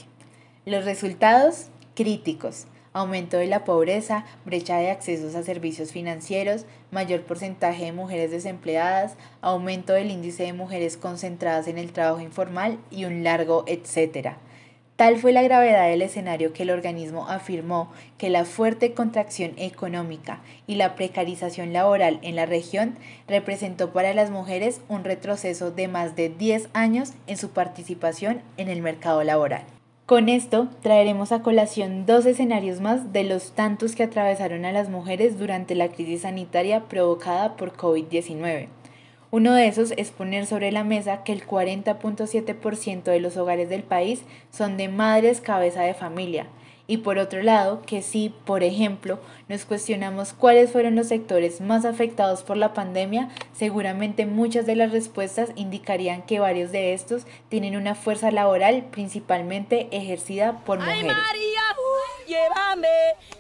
Los 0.66 0.84
resultados 0.84 1.68
críticos 1.94 2.66
aumento 2.98 3.38
de 3.38 3.48
la 3.48 3.64
pobreza, 3.64 4.26
brecha 4.46 4.78
de 4.78 4.92
accesos 4.92 5.36
a 5.36 5.44
servicios 5.44 5.92
financieros, 5.92 6.66
mayor 6.92 7.22
porcentaje 7.22 7.86
de 7.86 7.92
mujeres 7.92 8.32
desempleadas, 8.32 9.16
aumento 9.42 9.94
del 9.94 10.12
índice 10.12 10.44
de 10.44 10.54
mujeres 10.54 10.98
concentradas 10.98 11.68
en 11.68 11.78
el 11.78 11.92
trabajo 11.92 12.20
informal 12.22 12.80
y 12.92 13.06
un 13.06 13.24
largo 13.24 13.64
etcétera. 13.68 14.38
Tal 14.98 15.20
fue 15.20 15.32
la 15.32 15.44
gravedad 15.44 15.88
del 15.88 16.02
escenario 16.02 16.54
que 16.54 16.64
el 16.64 16.72
organismo 16.72 17.28
afirmó 17.30 17.92
que 18.18 18.32
la 18.32 18.46
fuerte 18.46 18.96
contracción 18.96 19.54
económica 19.58 20.42
y 20.66 20.74
la 20.74 20.96
precarización 20.96 21.72
laboral 21.72 22.18
en 22.24 22.36
la 22.36 22.48
región 22.48 22.98
representó 23.28 23.94
para 23.94 24.16
las 24.16 24.32
mujeres 24.32 24.82
un 24.90 25.04
retroceso 25.04 25.70
de 25.70 25.88
más 25.88 26.16
de 26.16 26.30
10 26.30 26.70
años 26.74 27.14
en 27.28 27.38
su 27.38 27.52
participación 27.52 28.42
en 28.58 28.70
el 28.70 28.82
mercado 28.82 29.24
laboral. 29.24 29.77
Con 30.08 30.30
esto 30.30 30.70
traeremos 30.82 31.34
a 31.34 31.42
colación 31.42 32.06
dos 32.06 32.26
escenarios 32.26 32.80
más 32.80 33.12
de 33.12 33.26
los 33.26 33.52
tantos 33.52 33.94
que 33.94 34.04
atravesaron 34.04 34.64
a 34.64 34.72
las 34.72 34.88
mujeres 34.88 35.38
durante 35.38 35.76
la 35.76 35.90
crisis 35.90 36.22
sanitaria 36.22 36.86
provocada 36.86 37.58
por 37.58 37.74
COVID-19. 37.76 38.70
Uno 39.32 39.54
de 39.54 39.68
esos 39.68 39.92
es 39.98 40.12
poner 40.12 40.46
sobre 40.46 40.72
la 40.72 40.86
mesa 40.86 41.26
que 41.26 41.34
el 41.34 41.46
40.7% 41.46 43.04
de 43.04 43.20
los 43.20 43.36
hogares 43.36 43.68
del 43.68 43.84
país 43.84 44.24
son 44.50 44.78
de 44.78 44.88
madres 44.88 45.42
cabeza 45.42 45.82
de 45.82 45.94
familia, 45.94 46.48
y 46.88 46.98
por 46.98 47.20
otro 47.20 47.44
lado, 47.44 47.82
que 47.86 48.02
si, 48.02 48.30
por 48.46 48.64
ejemplo, 48.64 49.20
nos 49.50 49.66
cuestionamos 49.66 50.34
cuáles 50.34 50.72
fueron 50.72 50.96
los 50.96 51.08
sectores 51.08 51.60
más 51.60 51.84
afectados 51.86 52.44
por 52.44 52.56
la 52.58 52.74
pandemia, 52.74 53.30
seguramente 53.54 54.26
muchas 54.26 54.66
de 54.66 54.76
las 54.76 54.92
respuestas 54.92 55.52
indicarían 55.56 56.22
que 56.24 56.40
varios 56.40 56.72
de 56.72 56.94
estos 56.94 57.26
tienen 57.50 57.76
una 57.76 57.94
fuerza 57.94 58.32
laboral 58.32 58.86
principalmente 58.92 59.90
ejercida 59.92 60.60
por 60.66 60.80
mujeres. 60.80 61.02
Ay, 61.02 61.08
María, 61.08 61.62
uh, 61.78 62.28
llévame, 62.28 62.88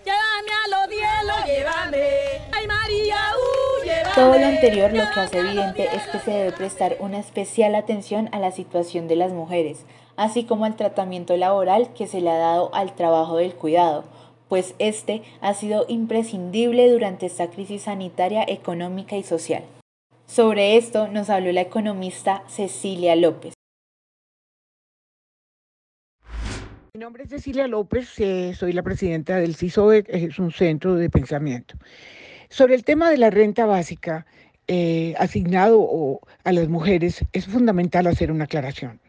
llévame 0.03 0.51
a 0.51 0.67
los 0.67 0.89
cielos, 0.89 1.45
llévame. 1.45 2.07
Ay, 2.51 2.67
María, 2.67 3.15
uh, 3.15 3.66
Todo 4.15 4.37
lo 4.37 4.45
anterior 4.45 4.91
lo 4.91 5.03
que 5.13 5.19
hace 5.19 5.39
evidente 5.39 5.85
es 5.95 6.03
que 6.07 6.19
se 6.19 6.31
debe 6.31 6.51
prestar 6.51 6.97
una 6.99 7.19
especial 7.19 7.75
atención 7.75 8.29
a 8.31 8.39
la 8.39 8.51
situación 8.51 9.07
de 9.07 9.15
las 9.15 9.31
mujeres, 9.31 9.85
así 10.15 10.43
como 10.43 10.65
al 10.65 10.75
tratamiento 10.75 11.37
laboral 11.37 11.93
que 11.93 12.07
se 12.07 12.21
le 12.21 12.29
ha 12.29 12.37
dado 12.37 12.73
al 12.73 12.95
trabajo 12.95 13.37
del 13.37 13.53
cuidado, 13.53 14.03
pues 14.49 14.75
este 14.79 15.21
ha 15.41 15.53
sido 15.53 15.85
imprescindible 15.87 16.91
durante 16.91 17.25
esta 17.25 17.49
crisis 17.49 17.83
sanitaria, 17.83 18.43
económica 18.47 19.15
y 19.17 19.23
social. 19.23 19.63
Sobre 20.25 20.77
esto 20.77 21.07
nos 21.07 21.29
habló 21.29 21.51
la 21.51 21.61
economista 21.61 22.43
Cecilia 22.47 23.15
López. 23.15 23.53
Mi 26.93 27.01
nombre 27.01 27.23
es 27.23 27.29
Cecilia 27.29 27.67
López, 27.67 28.19
eh, 28.19 28.55
soy 28.55 28.73
la 28.73 28.81
presidenta 28.81 29.37
del 29.37 29.55
CISOE, 29.55 30.03
es 30.07 30.39
un 30.39 30.51
centro 30.51 30.95
de 30.95 31.09
pensamiento. 31.11 31.75
Sobre 32.49 32.75
el 32.75 32.83
tema 32.83 33.09
de 33.09 33.17
la 33.17 33.29
renta 33.29 33.65
básica 33.65 34.25
eh, 34.67 35.15
asignado 35.17 36.19
a 36.43 36.51
las 36.51 36.67
mujeres, 36.67 37.23
es 37.33 37.45
fundamental 37.45 38.07
hacer 38.07 38.31
una 38.31 38.45
aclaración. 38.45 38.99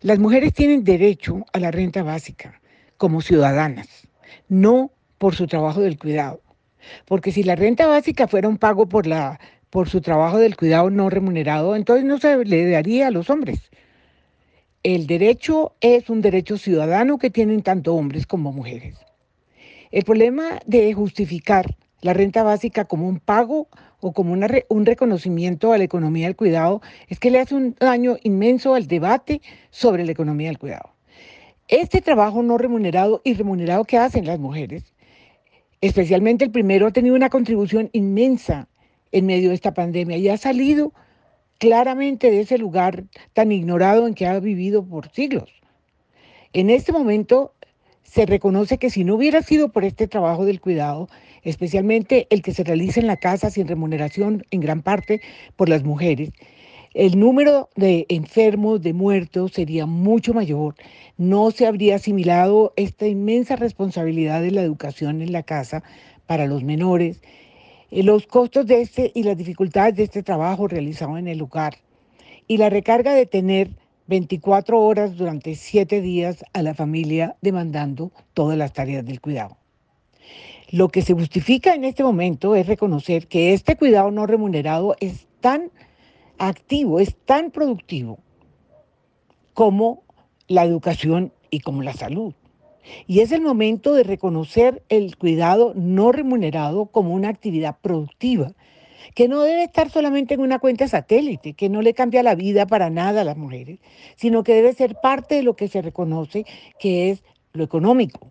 Las 0.00 0.18
mujeres 0.18 0.52
tienen 0.52 0.84
derecho 0.84 1.44
a 1.52 1.58
la 1.60 1.70
renta 1.70 2.02
básica 2.02 2.60
como 2.96 3.20
ciudadanas, 3.20 4.08
no 4.48 4.90
por 5.18 5.34
su 5.34 5.46
trabajo 5.46 5.80
del 5.80 5.98
cuidado. 5.98 6.40
Porque 7.04 7.32
si 7.32 7.42
la 7.42 7.56
renta 7.56 7.86
básica 7.86 8.28
fuera 8.28 8.48
un 8.48 8.58
pago 8.58 8.88
por, 8.88 9.06
la, 9.06 9.40
por 9.70 9.88
su 9.88 10.00
trabajo 10.00 10.38
del 10.38 10.56
cuidado 10.56 10.90
no 10.90 11.10
remunerado, 11.10 11.76
entonces 11.76 12.04
no 12.04 12.18
se 12.18 12.44
le 12.44 12.70
daría 12.70 13.08
a 13.08 13.10
los 13.10 13.30
hombres. 13.30 13.70
El 14.82 15.06
derecho 15.06 15.74
es 15.80 16.08
un 16.08 16.22
derecho 16.22 16.56
ciudadano 16.56 17.18
que 17.18 17.30
tienen 17.30 17.62
tanto 17.62 17.94
hombres 17.94 18.26
como 18.26 18.52
mujeres. 18.52 18.96
El 19.90 20.04
problema 20.04 20.60
de 20.66 20.92
justificar 20.92 21.76
la 22.00 22.12
renta 22.12 22.42
básica 22.42 22.84
como 22.84 23.08
un 23.08 23.18
pago 23.18 23.68
o 24.00 24.12
como 24.12 24.32
un 24.32 24.86
reconocimiento 24.86 25.72
a 25.72 25.78
la 25.78 25.84
economía 25.84 26.26
del 26.26 26.36
cuidado 26.36 26.80
es 27.08 27.18
que 27.18 27.30
le 27.30 27.40
hace 27.40 27.54
un 27.54 27.74
daño 27.78 28.16
inmenso 28.22 28.74
al 28.74 28.86
debate 28.86 29.40
sobre 29.70 30.04
la 30.04 30.12
economía 30.12 30.48
del 30.48 30.58
cuidado. 30.58 30.90
Este 31.66 32.00
trabajo 32.00 32.42
no 32.42 32.56
remunerado 32.56 33.20
y 33.24 33.34
remunerado 33.34 33.84
que 33.84 33.98
hacen 33.98 34.26
las 34.26 34.38
mujeres, 34.38 34.94
especialmente 35.80 36.44
el 36.44 36.50
primero, 36.50 36.86
ha 36.86 36.92
tenido 36.92 37.16
una 37.16 37.30
contribución 37.30 37.90
inmensa 37.92 38.68
en 39.12 39.26
medio 39.26 39.50
de 39.50 39.54
esta 39.54 39.74
pandemia 39.74 40.16
y 40.16 40.28
ha 40.28 40.36
salido 40.36 40.92
claramente 41.58 42.30
de 42.30 42.40
ese 42.40 42.56
lugar 42.56 43.04
tan 43.32 43.52
ignorado 43.52 44.06
en 44.06 44.14
que 44.14 44.26
ha 44.26 44.38
vivido 44.38 44.84
por 44.84 45.10
siglos. 45.10 45.50
En 46.52 46.70
este 46.70 46.92
momento 46.92 47.52
se 48.10 48.26
reconoce 48.26 48.78
que 48.78 48.90
si 48.90 49.04
no 49.04 49.16
hubiera 49.16 49.42
sido 49.42 49.70
por 49.70 49.84
este 49.84 50.08
trabajo 50.08 50.44
del 50.44 50.60
cuidado, 50.60 51.08
especialmente 51.42 52.26
el 52.30 52.42
que 52.42 52.54
se 52.54 52.64
realiza 52.64 53.00
en 53.00 53.06
la 53.06 53.16
casa 53.16 53.50
sin 53.50 53.68
remuneración 53.68 54.44
en 54.50 54.60
gran 54.60 54.82
parte 54.82 55.20
por 55.56 55.68
las 55.68 55.84
mujeres, 55.84 56.30
el 56.94 57.18
número 57.18 57.68
de 57.76 58.06
enfermos, 58.08 58.80
de 58.80 58.94
muertos 58.94 59.52
sería 59.52 59.84
mucho 59.84 60.32
mayor. 60.32 60.74
No 61.18 61.50
se 61.50 61.66
habría 61.66 61.96
asimilado 61.96 62.72
esta 62.76 63.06
inmensa 63.06 63.56
responsabilidad 63.56 64.40
de 64.40 64.52
la 64.52 64.62
educación 64.62 65.20
en 65.20 65.32
la 65.32 65.42
casa 65.42 65.82
para 66.26 66.46
los 66.46 66.64
menores, 66.64 67.20
eh, 67.90 68.02
los 68.02 68.26
costos 68.26 68.66
de 68.66 68.80
este 68.80 69.12
y 69.14 69.22
las 69.22 69.36
dificultades 69.36 69.96
de 69.96 70.04
este 70.04 70.22
trabajo 70.22 70.66
realizado 70.66 71.18
en 71.18 71.28
el 71.28 71.38
lugar 71.38 71.74
y 72.46 72.56
la 72.56 72.70
recarga 72.70 73.14
de 73.14 73.26
tener 73.26 73.70
24 74.08 74.80
horas 74.80 75.16
durante 75.16 75.54
7 75.54 76.00
días 76.00 76.44
a 76.54 76.62
la 76.62 76.74
familia 76.74 77.36
demandando 77.42 78.10
todas 78.34 78.56
las 78.56 78.72
tareas 78.72 79.04
del 79.04 79.20
cuidado. 79.20 79.58
Lo 80.70 80.88
que 80.88 81.02
se 81.02 81.12
justifica 81.14 81.74
en 81.74 81.84
este 81.84 82.02
momento 82.02 82.54
es 82.54 82.66
reconocer 82.66 83.28
que 83.28 83.52
este 83.52 83.76
cuidado 83.76 84.10
no 84.10 84.26
remunerado 84.26 84.96
es 85.00 85.26
tan 85.40 85.70
activo, 86.38 87.00
es 87.00 87.16
tan 87.24 87.50
productivo 87.50 88.18
como 89.52 90.02
la 90.46 90.64
educación 90.64 91.32
y 91.50 91.60
como 91.60 91.82
la 91.82 91.92
salud. 91.92 92.34
Y 93.06 93.20
es 93.20 93.32
el 93.32 93.42
momento 93.42 93.92
de 93.92 94.04
reconocer 94.04 94.82
el 94.88 95.16
cuidado 95.16 95.72
no 95.74 96.12
remunerado 96.12 96.86
como 96.86 97.12
una 97.12 97.28
actividad 97.28 97.76
productiva 97.82 98.52
que 99.14 99.28
no 99.28 99.42
debe 99.42 99.64
estar 99.64 99.90
solamente 99.90 100.34
en 100.34 100.40
una 100.40 100.58
cuenta 100.58 100.88
satélite, 100.88 101.54
que 101.54 101.68
no 101.68 101.82
le 101.82 101.94
cambia 101.94 102.22
la 102.22 102.34
vida 102.34 102.66
para 102.66 102.90
nada 102.90 103.22
a 103.22 103.24
las 103.24 103.36
mujeres, 103.36 103.78
sino 104.16 104.42
que 104.42 104.54
debe 104.54 104.72
ser 104.74 104.96
parte 105.00 105.36
de 105.36 105.42
lo 105.42 105.56
que 105.56 105.68
se 105.68 105.82
reconoce 105.82 106.44
que 106.78 107.10
es 107.10 107.22
lo 107.52 107.64
económico. 107.64 108.30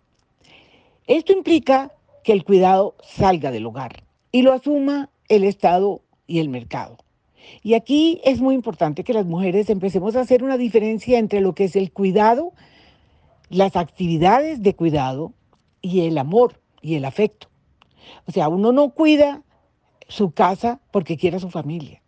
Esto 1.08 1.34
implica 1.34 1.92
que 2.24 2.34
el 2.34 2.44
cuidado 2.44 2.96
salga 3.02 3.52
del 3.52 3.66
hogar 3.66 4.04
y 4.32 4.42
lo 4.42 4.54
asuma 4.54 5.10
el 5.30 5.44
Estado 5.44 6.02
y 6.26 6.40
el 6.40 6.50
mercado. 6.50 6.98
Y 7.64 7.74
aquí 7.76 8.20
es 8.26 8.42
muy 8.42 8.56
importante 8.56 9.04
que 9.04 9.14
las 9.14 9.26
mujeres 9.26 9.70
empecemos 9.70 10.16
a 10.16 10.22
hacer 10.22 10.44
una 10.44 10.58
diferencia 10.58 11.18
entre 11.18 11.40
lo 11.40 11.56
que 11.56 11.66
es 11.66 11.76
el 11.76 11.92
cuidado, 11.92 12.54
las 13.50 13.76
actividades 13.76 14.62
de 14.62 14.76
cuidado 14.76 15.32
y 15.82 16.02
el 16.02 16.18
amor 16.18 16.60
y 16.82 16.96
el 16.96 17.06
afecto. 17.06 17.48
O 18.26 18.32
sea, 18.32 18.50
uno 18.50 18.72
no 18.72 18.90
cuida 18.90 19.44
su 20.08 20.32
casa 20.32 20.80
porque 20.92 21.18
quiere 21.18 21.38
a 21.38 21.42
su 21.42 21.50
familia. 21.50 22.02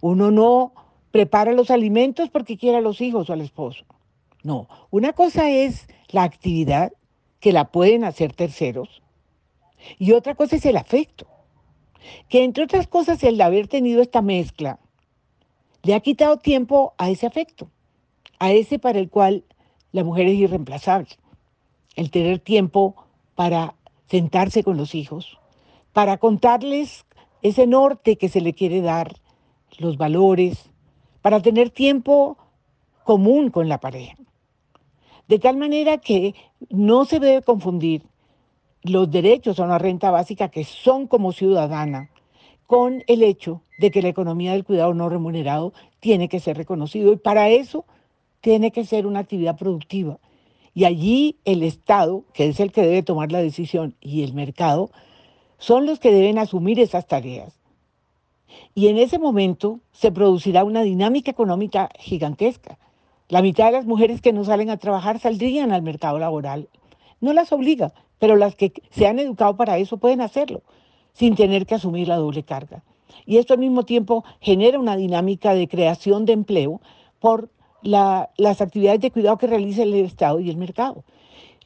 Uno 0.00 0.30
no 0.30 0.72
prepara 1.10 1.52
los 1.52 1.70
alimentos 1.70 2.28
porque 2.30 2.58
quiere 2.58 2.78
a 2.78 2.82
los 2.82 3.00
hijos 3.00 3.30
o 3.30 3.32
al 3.32 3.40
esposo. 3.40 3.84
No, 4.42 4.68
una 4.90 5.12
cosa 5.12 5.50
es 5.50 5.88
la 6.08 6.22
actividad 6.22 6.92
que 7.40 7.52
la 7.52 7.66
pueden 7.66 8.04
hacer 8.04 8.32
terceros 8.32 9.02
y 9.98 10.12
otra 10.12 10.34
cosa 10.34 10.56
es 10.56 10.66
el 10.66 10.76
afecto. 10.76 11.26
Que 12.28 12.44
entre 12.44 12.64
otras 12.64 12.86
cosas 12.86 13.22
el 13.24 13.40
haber 13.40 13.66
tenido 13.66 14.02
esta 14.02 14.22
mezcla 14.22 14.78
le 15.82 15.94
ha 15.94 16.00
quitado 16.00 16.36
tiempo 16.36 16.94
a 16.98 17.10
ese 17.10 17.26
afecto, 17.26 17.70
a 18.38 18.52
ese 18.52 18.78
para 18.78 18.98
el 18.98 19.08
cual 19.08 19.44
la 19.92 20.04
mujer 20.04 20.26
es 20.26 20.34
irreemplazable. 20.34 21.08
El 21.94 22.10
tener 22.10 22.40
tiempo 22.40 22.94
para 23.34 23.74
sentarse 24.08 24.62
con 24.62 24.76
los 24.76 24.94
hijos, 24.94 25.38
para 25.92 26.18
contarles 26.18 27.05
ese 27.48 27.66
norte 27.66 28.16
que 28.16 28.28
se 28.28 28.40
le 28.40 28.52
quiere 28.52 28.80
dar, 28.80 29.14
los 29.78 29.96
valores, 29.96 30.70
para 31.22 31.40
tener 31.40 31.70
tiempo 31.70 32.38
común 33.04 33.50
con 33.50 33.68
la 33.68 33.78
pareja. 33.78 34.16
De 35.28 35.38
tal 35.38 35.56
manera 35.56 35.98
que 35.98 36.34
no 36.70 37.04
se 37.04 37.18
debe 37.18 37.42
confundir 37.42 38.02
los 38.82 39.10
derechos 39.10 39.58
a 39.58 39.64
una 39.64 39.78
renta 39.78 40.10
básica 40.10 40.48
que 40.48 40.64
son 40.64 41.06
como 41.06 41.32
ciudadana 41.32 42.10
con 42.66 43.02
el 43.06 43.22
hecho 43.22 43.62
de 43.78 43.90
que 43.90 44.02
la 44.02 44.08
economía 44.08 44.52
del 44.52 44.64
cuidado 44.64 44.94
no 44.94 45.08
remunerado 45.08 45.72
tiene 46.00 46.28
que 46.28 46.40
ser 46.40 46.56
reconocido 46.56 47.12
y 47.12 47.16
para 47.16 47.48
eso 47.48 47.84
tiene 48.40 48.70
que 48.70 48.84
ser 48.84 49.06
una 49.06 49.20
actividad 49.20 49.56
productiva. 49.56 50.18
Y 50.74 50.84
allí 50.84 51.38
el 51.44 51.62
Estado, 51.62 52.24
que 52.32 52.48
es 52.48 52.60
el 52.60 52.70
que 52.70 52.82
debe 52.82 53.02
tomar 53.02 53.32
la 53.32 53.40
decisión, 53.40 53.94
y 54.00 54.22
el 54.22 54.34
mercado 54.34 54.90
son 55.58 55.86
los 55.86 55.98
que 55.98 56.12
deben 56.12 56.38
asumir 56.38 56.80
esas 56.80 57.06
tareas. 57.06 57.54
Y 58.74 58.88
en 58.88 58.98
ese 58.98 59.18
momento 59.18 59.80
se 59.92 60.12
producirá 60.12 60.64
una 60.64 60.82
dinámica 60.82 61.30
económica 61.30 61.88
gigantesca. 61.98 62.78
La 63.28 63.42
mitad 63.42 63.66
de 63.66 63.72
las 63.72 63.86
mujeres 63.86 64.20
que 64.20 64.32
no 64.32 64.44
salen 64.44 64.70
a 64.70 64.76
trabajar 64.76 65.18
saldrían 65.18 65.72
al 65.72 65.82
mercado 65.82 66.18
laboral. 66.18 66.68
No 67.20 67.32
las 67.32 67.52
obliga, 67.52 67.92
pero 68.18 68.36
las 68.36 68.54
que 68.54 68.72
se 68.90 69.06
han 69.06 69.18
educado 69.18 69.56
para 69.56 69.78
eso 69.78 69.96
pueden 69.96 70.20
hacerlo 70.20 70.62
sin 71.12 71.34
tener 71.34 71.66
que 71.66 71.74
asumir 71.74 72.08
la 72.08 72.16
doble 72.16 72.42
carga. 72.42 72.82
Y 73.24 73.38
esto 73.38 73.54
al 73.54 73.60
mismo 73.60 73.84
tiempo 73.84 74.24
genera 74.40 74.78
una 74.78 74.96
dinámica 74.96 75.54
de 75.54 75.66
creación 75.66 76.26
de 76.26 76.34
empleo 76.34 76.80
por 77.18 77.48
las 77.82 78.60
actividades 78.60 79.00
de 79.00 79.10
cuidado 79.10 79.38
que 79.38 79.46
realiza 79.46 79.82
el 79.82 79.94
Estado 79.94 80.40
y 80.40 80.50
el 80.50 80.56
mercado. 80.56 81.04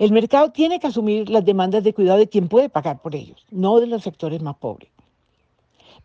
El 0.00 0.12
mercado 0.12 0.50
tiene 0.50 0.80
que 0.80 0.86
asumir 0.86 1.28
las 1.28 1.44
demandas 1.44 1.84
de 1.84 1.92
cuidado 1.92 2.18
de 2.18 2.26
quien 2.26 2.48
puede 2.48 2.70
pagar 2.70 3.02
por 3.02 3.14
ellos, 3.14 3.44
no 3.50 3.80
de 3.80 3.86
los 3.86 4.02
sectores 4.02 4.40
más 4.40 4.56
pobres. 4.56 4.90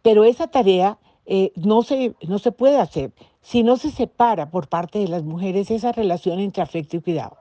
Pero 0.02 0.26
esa 0.26 0.48
tarea 0.48 0.98
eh, 1.26 1.54
no, 1.56 1.82
se, 1.82 2.14
no 2.28 2.38
se 2.38 2.52
puede 2.52 2.78
hacer 2.78 3.14
si 3.42 3.64
no 3.64 3.78
se 3.78 3.92
separa 3.92 4.52
por 4.52 4.68
parte 4.68 5.00
de 5.00 5.08
las 5.08 5.24
mujeres 5.24 5.72
esa 5.72 5.94
relación 5.94 6.42
entre 6.42 6.62
afecto 6.62 6.98
y 6.98 7.00
cuidado. 7.00 7.38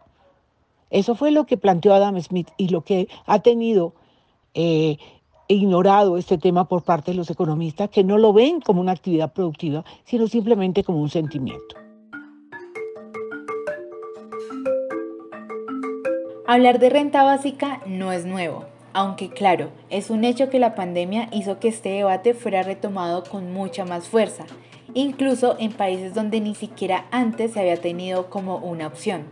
Eso 0.91 1.17
fue 1.17 1.33
lo 1.33 1.45
que 1.45 1.57
planteó 1.57 1.93
Adam 1.93 2.21
Smith 2.23 2.51
y 2.57 2.69
lo 2.69 2.83
que 2.83 3.09
ha 3.27 3.41
tenido 3.41 3.95
eh, 4.55 4.99
ignorado 5.49 6.19
este 6.19 6.39
tema 6.39 6.69
por 6.69 6.85
parte 6.85 7.11
de 7.11 7.17
los 7.17 7.31
economistas 7.31 7.91
que 7.91 8.05
no 8.05 8.17
lo 8.17 8.33
ven 8.33 8.61
como 8.61 8.81
una 8.81 8.93
actividad 8.93 9.33
productiva, 9.33 9.85
sino 10.05 10.29
simplemente 10.29 10.85
como 10.85 11.03
un 11.03 11.11
sentimiento. 11.11 11.84
Hablar 16.55 16.79
de 16.79 16.89
renta 16.89 17.25
básica 17.25 17.81
no 17.85 18.13
es 18.13 18.27
nuevo, 18.27 18.67
aunque 18.93 19.29
claro, 19.29 19.71
es 19.91 20.09
un 20.09 20.23
hecho 20.23 20.51
que 20.51 20.61
la 20.61 20.77
pandemia 20.77 21.29
hizo 21.33 21.59
que 21.59 21.67
este 21.67 21.89
debate 21.89 22.33
fuera 22.33 22.63
retomado 22.63 23.25
con 23.25 23.53
mucha 23.53 23.85
más 23.85 24.07
fuerza, 24.07 24.45
incluso 24.95 25.57
en 25.59 25.73
países 25.73 26.15
donde 26.15 26.41
ni 26.41 26.55
siquiera 26.55 27.07
antes 27.11 27.55
se 27.55 27.59
había 27.59 27.79
tenido 27.79 28.31
como 28.31 28.59
una 28.59 28.87
opción. 28.87 29.25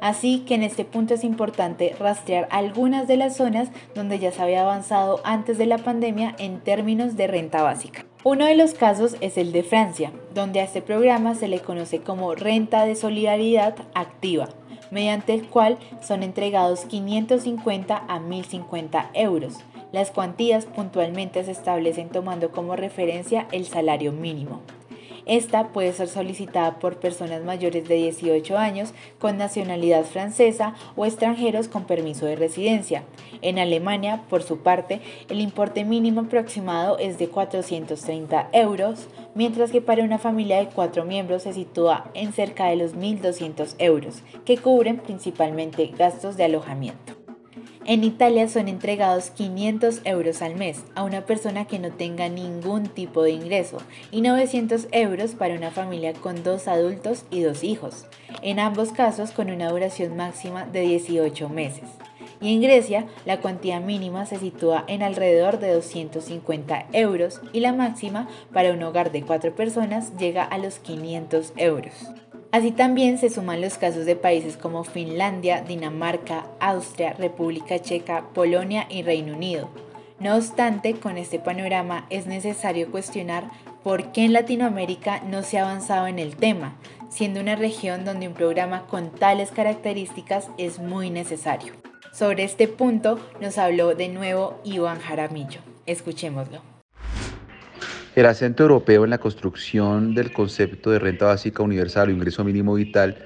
Así 0.00 0.40
que 0.40 0.56
en 0.56 0.64
este 0.64 0.84
punto 0.84 1.14
es 1.14 1.22
importante 1.22 1.94
rastrear 2.00 2.48
algunas 2.50 3.06
de 3.06 3.16
las 3.16 3.36
zonas 3.36 3.68
donde 3.94 4.18
ya 4.18 4.32
se 4.32 4.42
había 4.42 4.62
avanzado 4.62 5.20
antes 5.22 5.58
de 5.58 5.66
la 5.66 5.78
pandemia 5.78 6.34
en 6.40 6.58
términos 6.58 7.16
de 7.16 7.28
renta 7.28 7.62
básica. 7.62 8.06
Uno 8.24 8.44
de 8.44 8.56
los 8.56 8.74
casos 8.74 9.14
es 9.20 9.38
el 9.38 9.52
de 9.52 9.62
Francia, 9.62 10.10
donde 10.34 10.58
a 10.58 10.64
este 10.64 10.82
programa 10.82 11.36
se 11.36 11.46
le 11.46 11.60
conoce 11.60 12.00
como 12.00 12.34
renta 12.34 12.84
de 12.84 12.96
solidaridad 12.96 13.76
activa 13.94 14.48
mediante 14.90 15.34
el 15.34 15.48
cual 15.48 15.78
son 16.00 16.22
entregados 16.22 16.84
550 16.86 18.04
a 18.08 18.20
1050 18.20 19.10
euros. 19.14 19.58
Las 19.92 20.10
cuantías 20.10 20.66
puntualmente 20.66 21.44
se 21.44 21.52
establecen 21.52 22.08
tomando 22.08 22.50
como 22.50 22.76
referencia 22.76 23.46
el 23.52 23.66
salario 23.66 24.12
mínimo. 24.12 24.60
Esta 25.26 25.68
puede 25.68 25.92
ser 25.92 26.06
solicitada 26.06 26.78
por 26.78 26.98
personas 26.98 27.42
mayores 27.42 27.88
de 27.88 27.96
18 27.96 28.56
años 28.56 28.94
con 29.18 29.36
nacionalidad 29.36 30.04
francesa 30.04 30.74
o 30.94 31.04
extranjeros 31.04 31.66
con 31.66 31.84
permiso 31.84 32.26
de 32.26 32.36
residencia. 32.36 33.02
En 33.42 33.58
Alemania, 33.58 34.22
por 34.30 34.44
su 34.44 34.58
parte, 34.58 35.00
el 35.28 35.40
importe 35.40 35.84
mínimo 35.84 36.22
aproximado 36.22 36.98
es 36.98 37.18
de 37.18 37.28
430 37.28 38.50
euros, 38.52 39.08
mientras 39.36 39.70
que 39.70 39.80
para 39.80 40.02
una 40.02 40.18
familia 40.18 40.58
de 40.58 40.66
cuatro 40.66 41.04
miembros 41.04 41.44
se 41.44 41.52
sitúa 41.52 42.10
en 42.14 42.32
cerca 42.32 42.66
de 42.66 42.76
los 42.76 42.96
1.200 42.96 43.76
euros, 43.78 44.22
que 44.44 44.56
cubren 44.56 44.96
principalmente 44.96 45.92
gastos 45.96 46.36
de 46.36 46.44
alojamiento. 46.44 47.14
En 47.84 48.02
Italia 48.02 48.48
son 48.48 48.66
entregados 48.66 49.30
500 49.30 50.00
euros 50.04 50.42
al 50.42 50.56
mes 50.56 50.82
a 50.96 51.04
una 51.04 51.24
persona 51.24 51.66
que 51.66 51.78
no 51.78 51.92
tenga 51.92 52.28
ningún 52.28 52.88
tipo 52.88 53.22
de 53.22 53.30
ingreso 53.30 53.78
y 54.10 54.22
900 54.22 54.88
euros 54.90 55.36
para 55.36 55.54
una 55.54 55.70
familia 55.70 56.12
con 56.12 56.42
dos 56.42 56.66
adultos 56.66 57.26
y 57.30 57.42
dos 57.42 57.62
hijos, 57.62 58.06
en 58.42 58.58
ambos 58.58 58.90
casos 58.90 59.30
con 59.30 59.50
una 59.50 59.70
duración 59.70 60.16
máxima 60.16 60.64
de 60.66 60.80
18 60.80 61.48
meses. 61.48 61.84
Y 62.40 62.54
en 62.54 62.60
Grecia 62.60 63.06
la 63.24 63.40
cuantía 63.40 63.80
mínima 63.80 64.26
se 64.26 64.38
sitúa 64.38 64.84
en 64.88 65.02
alrededor 65.02 65.58
de 65.58 65.72
250 65.72 66.86
euros 66.92 67.40
y 67.52 67.60
la 67.60 67.72
máxima 67.72 68.28
para 68.52 68.72
un 68.72 68.82
hogar 68.82 69.12
de 69.12 69.22
cuatro 69.22 69.54
personas 69.54 70.16
llega 70.16 70.44
a 70.44 70.58
los 70.58 70.78
500 70.78 71.52
euros. 71.56 71.92
Así 72.52 72.70
también 72.70 73.18
se 73.18 73.28
suman 73.28 73.60
los 73.60 73.76
casos 73.76 74.06
de 74.06 74.16
países 74.16 74.56
como 74.56 74.84
Finlandia, 74.84 75.62
Dinamarca, 75.62 76.46
Austria, 76.60 77.12
República 77.12 77.78
Checa, 77.78 78.30
Polonia 78.32 78.86
y 78.88 79.02
Reino 79.02 79.34
Unido. 79.34 79.68
No 80.20 80.36
obstante, 80.36 80.94
con 80.94 81.18
este 81.18 81.38
panorama 81.38 82.06
es 82.08 82.26
necesario 82.26 82.90
cuestionar 82.90 83.50
por 83.82 84.12
qué 84.12 84.24
en 84.24 84.32
Latinoamérica 84.32 85.20
no 85.20 85.42
se 85.42 85.58
ha 85.58 85.62
avanzado 85.62 86.06
en 86.06 86.18
el 86.18 86.36
tema, 86.36 86.76
siendo 87.10 87.40
una 87.40 87.56
región 87.56 88.04
donde 88.04 88.26
un 88.26 88.34
programa 88.34 88.86
con 88.86 89.10
tales 89.10 89.50
características 89.50 90.48
es 90.56 90.78
muy 90.78 91.10
necesario. 91.10 91.74
Sobre 92.16 92.44
este 92.44 92.66
punto 92.66 93.20
nos 93.42 93.58
habló 93.58 93.94
de 93.94 94.08
nuevo 94.08 94.58
Iván 94.64 95.00
Jaramillo. 95.00 95.60
Escuchémoslo. 95.84 96.62
El 98.14 98.24
acento 98.24 98.62
europeo 98.62 99.04
en 99.04 99.10
la 99.10 99.18
construcción 99.18 100.14
del 100.14 100.32
concepto 100.32 100.90
de 100.90 100.98
renta 100.98 101.26
básica 101.26 101.62
universal 101.62 102.08
o 102.08 102.12
ingreso 102.12 102.42
mínimo 102.42 102.72
vital 102.72 103.18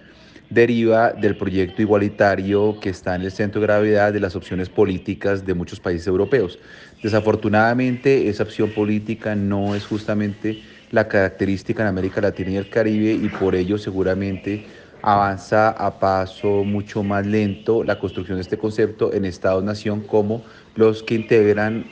deriva 0.48 1.12
del 1.12 1.36
proyecto 1.36 1.82
igualitario 1.82 2.80
que 2.80 2.88
está 2.88 3.14
en 3.14 3.22
el 3.22 3.30
centro 3.30 3.60
de 3.60 3.68
gravedad 3.68 4.12
de 4.12 4.18
las 4.18 4.34
opciones 4.34 4.68
políticas 4.68 5.46
de 5.46 5.54
muchos 5.54 5.78
países 5.78 6.08
europeos. 6.08 6.58
Desafortunadamente, 7.00 8.28
esa 8.28 8.42
opción 8.42 8.70
política 8.70 9.36
no 9.36 9.76
es 9.76 9.86
justamente 9.86 10.64
la 10.90 11.06
característica 11.06 11.84
en 11.84 11.90
América 11.90 12.20
Latina 12.20 12.50
y 12.50 12.56
el 12.56 12.68
Caribe 12.68 13.12
y 13.12 13.28
por 13.28 13.54
ello 13.54 13.78
seguramente 13.78 14.66
avanza 15.02 15.70
a 15.70 15.98
paso 15.98 16.64
mucho 16.64 17.02
más 17.02 17.26
lento 17.26 17.84
la 17.84 17.98
construcción 17.98 18.36
de 18.36 18.42
este 18.42 18.58
concepto 18.58 19.12
en 19.12 19.24
estados-nación 19.24 20.00
como 20.00 20.42
los 20.74 21.02
que 21.02 21.14
integran 21.14 21.86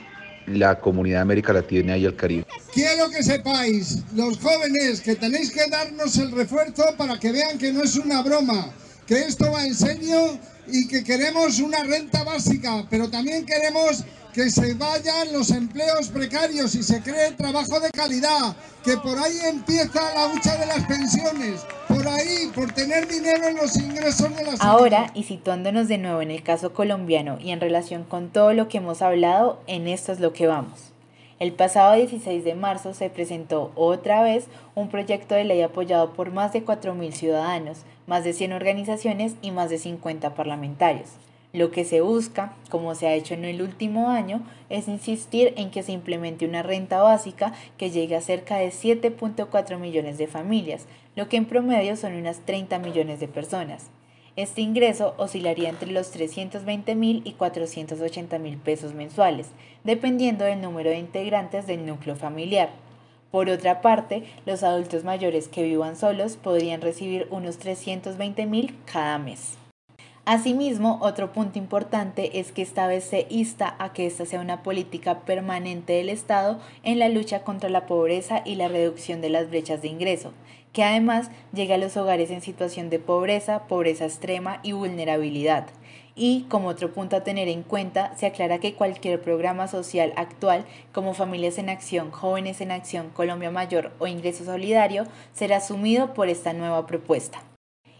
la 0.47 0.79
comunidad 0.79 1.17
de 1.17 1.21
América 1.21 1.53
Latina 1.53 1.97
y 1.97 2.05
el 2.05 2.15
Caribe. 2.15 2.45
Quiero 2.73 3.09
que 3.09 3.23
sepáis, 3.23 4.03
los 4.15 4.39
jóvenes, 4.39 5.01
que 5.01 5.15
tenéis 5.15 5.51
que 5.51 5.67
darnos 5.69 6.17
el 6.17 6.31
refuerzo 6.31 6.83
para 6.97 7.19
que 7.19 7.31
vean 7.31 7.57
que 7.57 7.71
no 7.71 7.83
es 7.83 7.95
una 7.97 8.21
broma, 8.23 8.71
que 9.05 9.19
esto 9.19 9.51
va 9.51 9.65
en 9.65 9.75
serio 9.75 10.39
y 10.67 10.87
que 10.87 11.03
queremos 11.03 11.59
una 11.59 11.83
renta 11.83 12.23
básica, 12.23 12.85
pero 12.89 13.09
también 13.09 13.45
queremos 13.45 14.03
que 14.33 14.49
se 14.49 14.73
vayan 14.75 15.33
los 15.33 15.49
empleos 15.51 16.09
precarios 16.09 16.75
y 16.75 16.83
se 16.83 17.01
cree 17.01 17.31
trabajo 17.31 17.79
de 17.79 17.89
calidad, 17.89 18.55
que 18.83 18.95
por 18.97 19.17
ahí 19.17 19.37
empieza 19.47 20.13
la 20.13 20.33
lucha 20.33 20.55
de 20.57 20.65
las 20.65 20.85
pensiones, 20.85 21.65
por 21.87 22.07
ahí, 22.07 22.51
por 22.53 22.71
tener 22.71 23.07
dinero 23.07 23.47
en 23.47 23.57
los 23.57 23.75
ingresos 23.75 24.35
de 24.35 24.43
las... 24.43 24.61
Ahora, 24.61 25.11
y 25.13 25.23
situándonos 25.23 25.87
de 25.87 25.97
nuevo 25.97 26.21
en 26.21 26.31
el 26.31 26.43
caso 26.43 26.73
colombiano 26.73 27.37
y 27.39 27.51
en 27.51 27.61
relación 27.61 28.03
con 28.03 28.29
todo 28.29 28.53
lo 28.53 28.67
que 28.67 28.77
hemos 28.77 29.01
hablado, 29.01 29.59
en 29.67 29.87
esto 29.87 30.11
es 30.11 30.19
lo 30.19 30.33
que 30.33 30.47
vamos. 30.47 30.91
El 31.39 31.53
pasado 31.53 31.95
16 31.95 32.43
de 32.43 32.53
marzo 32.53 32.93
se 32.93 33.09
presentó 33.09 33.71
otra 33.75 34.21
vez 34.21 34.47
un 34.75 34.89
proyecto 34.89 35.35
de 35.35 35.45
ley 35.45 35.61
apoyado 35.61 36.11
por 36.11 36.31
más 36.31 36.51
de 36.51 36.65
4.000 36.65 37.13
ciudadanos, 37.13 37.79
más 38.07 38.25
de 38.25 38.33
100 38.33 38.53
organizaciones 38.53 39.35
y 39.41 39.51
más 39.51 39.69
de 39.69 39.77
50 39.77 40.35
parlamentarios. 40.35 41.07
Lo 41.51 41.71
que 41.71 41.83
se 41.83 42.01
busca, 42.01 42.53
como 42.69 42.93
se 42.93 43.07
ha 43.07 43.15
hecho 43.15 43.33
en 43.33 43.43
el 43.43 43.63
último 43.63 44.09
año, 44.09 44.43
es 44.69 44.87
insistir 44.87 45.53
en 45.57 45.71
que 45.71 45.81
se 45.81 45.91
implemente 45.91 46.45
una 46.45 46.61
renta 46.61 47.01
básica 47.01 47.53
que 47.77 47.89
llegue 47.89 48.15
a 48.15 48.21
cerca 48.21 48.57
de 48.57 48.69
7.4 48.69 49.79
millones 49.79 50.19
de 50.19 50.27
familias, 50.27 50.85
lo 51.15 51.27
que 51.27 51.37
en 51.37 51.45
promedio 51.45 51.95
son 51.95 52.13
unas 52.13 52.41
30 52.45 52.77
millones 52.77 53.19
de 53.19 53.27
personas. 53.27 53.87
Este 54.35 54.61
ingreso 54.61 55.15
oscilaría 55.17 55.69
entre 55.69 55.91
los 55.91 56.11
320 56.11 56.93
mil 56.93 57.23
y 57.25 57.33
480 57.33 58.37
mil 58.37 58.57
pesos 58.57 58.93
mensuales, 58.93 59.47
dependiendo 59.83 60.45
del 60.45 60.61
número 60.61 60.91
de 60.91 60.99
integrantes 60.99 61.65
del 61.65 61.85
núcleo 61.85 62.15
familiar. 62.15 62.69
Por 63.31 63.49
otra 63.49 63.81
parte, 63.81 64.23
los 64.45 64.61
adultos 64.61 65.03
mayores 65.03 65.47
que 65.47 65.63
vivan 65.63 65.95
solos 65.95 66.37
podrían 66.37 66.81
recibir 66.81 67.27
unos 67.31 67.57
320 67.57 68.45
mil 68.45 68.75
cada 68.85 69.17
mes. 69.17 69.58
Asimismo, 70.31 70.99
otro 71.01 71.33
punto 71.33 71.57
importante 71.57 72.39
es 72.39 72.51
que 72.51 72.61
esta 72.61 72.85
vez 72.85 73.03
se 73.03 73.25
insta 73.31 73.75
a 73.79 73.93
que 73.93 74.05
esta 74.05 74.27
sea 74.27 74.41
una 74.41 74.61
política 74.61 75.21
permanente 75.21 75.93
del 75.93 76.07
Estado 76.07 76.59
en 76.83 76.99
la 76.99 77.09
lucha 77.09 77.41
contra 77.41 77.67
la 77.71 77.87
pobreza 77.87 78.43
y 78.45 78.53
la 78.53 78.67
reducción 78.67 79.21
de 79.21 79.31
las 79.31 79.49
brechas 79.49 79.81
de 79.81 79.87
ingreso, 79.87 80.31
que 80.71 80.83
además 80.83 81.31
llegue 81.51 81.73
a 81.73 81.79
los 81.79 81.97
hogares 81.97 82.29
en 82.29 82.41
situación 82.41 82.91
de 82.91 82.99
pobreza, 82.99 83.63
pobreza 83.67 84.05
extrema 84.05 84.59
y 84.61 84.73
vulnerabilidad. 84.73 85.65
Y 86.13 86.43
como 86.43 86.67
otro 86.67 86.93
punto 86.93 87.15
a 87.15 87.23
tener 87.23 87.47
en 87.47 87.63
cuenta, 87.63 88.15
se 88.15 88.27
aclara 88.27 88.59
que 88.59 88.75
cualquier 88.75 89.19
programa 89.19 89.67
social 89.67 90.13
actual, 90.15 90.63
como 90.93 91.15
Familias 91.15 91.57
en 91.57 91.69
Acción, 91.69 92.11
Jóvenes 92.11 92.61
en 92.61 92.69
Acción, 92.69 93.09
Colombia 93.15 93.49
Mayor 93.49 93.93
o 93.97 94.05
Ingreso 94.05 94.45
Solidario, 94.45 95.05
será 95.33 95.57
asumido 95.57 96.13
por 96.13 96.29
esta 96.29 96.53
nueva 96.53 96.85
propuesta. 96.85 97.48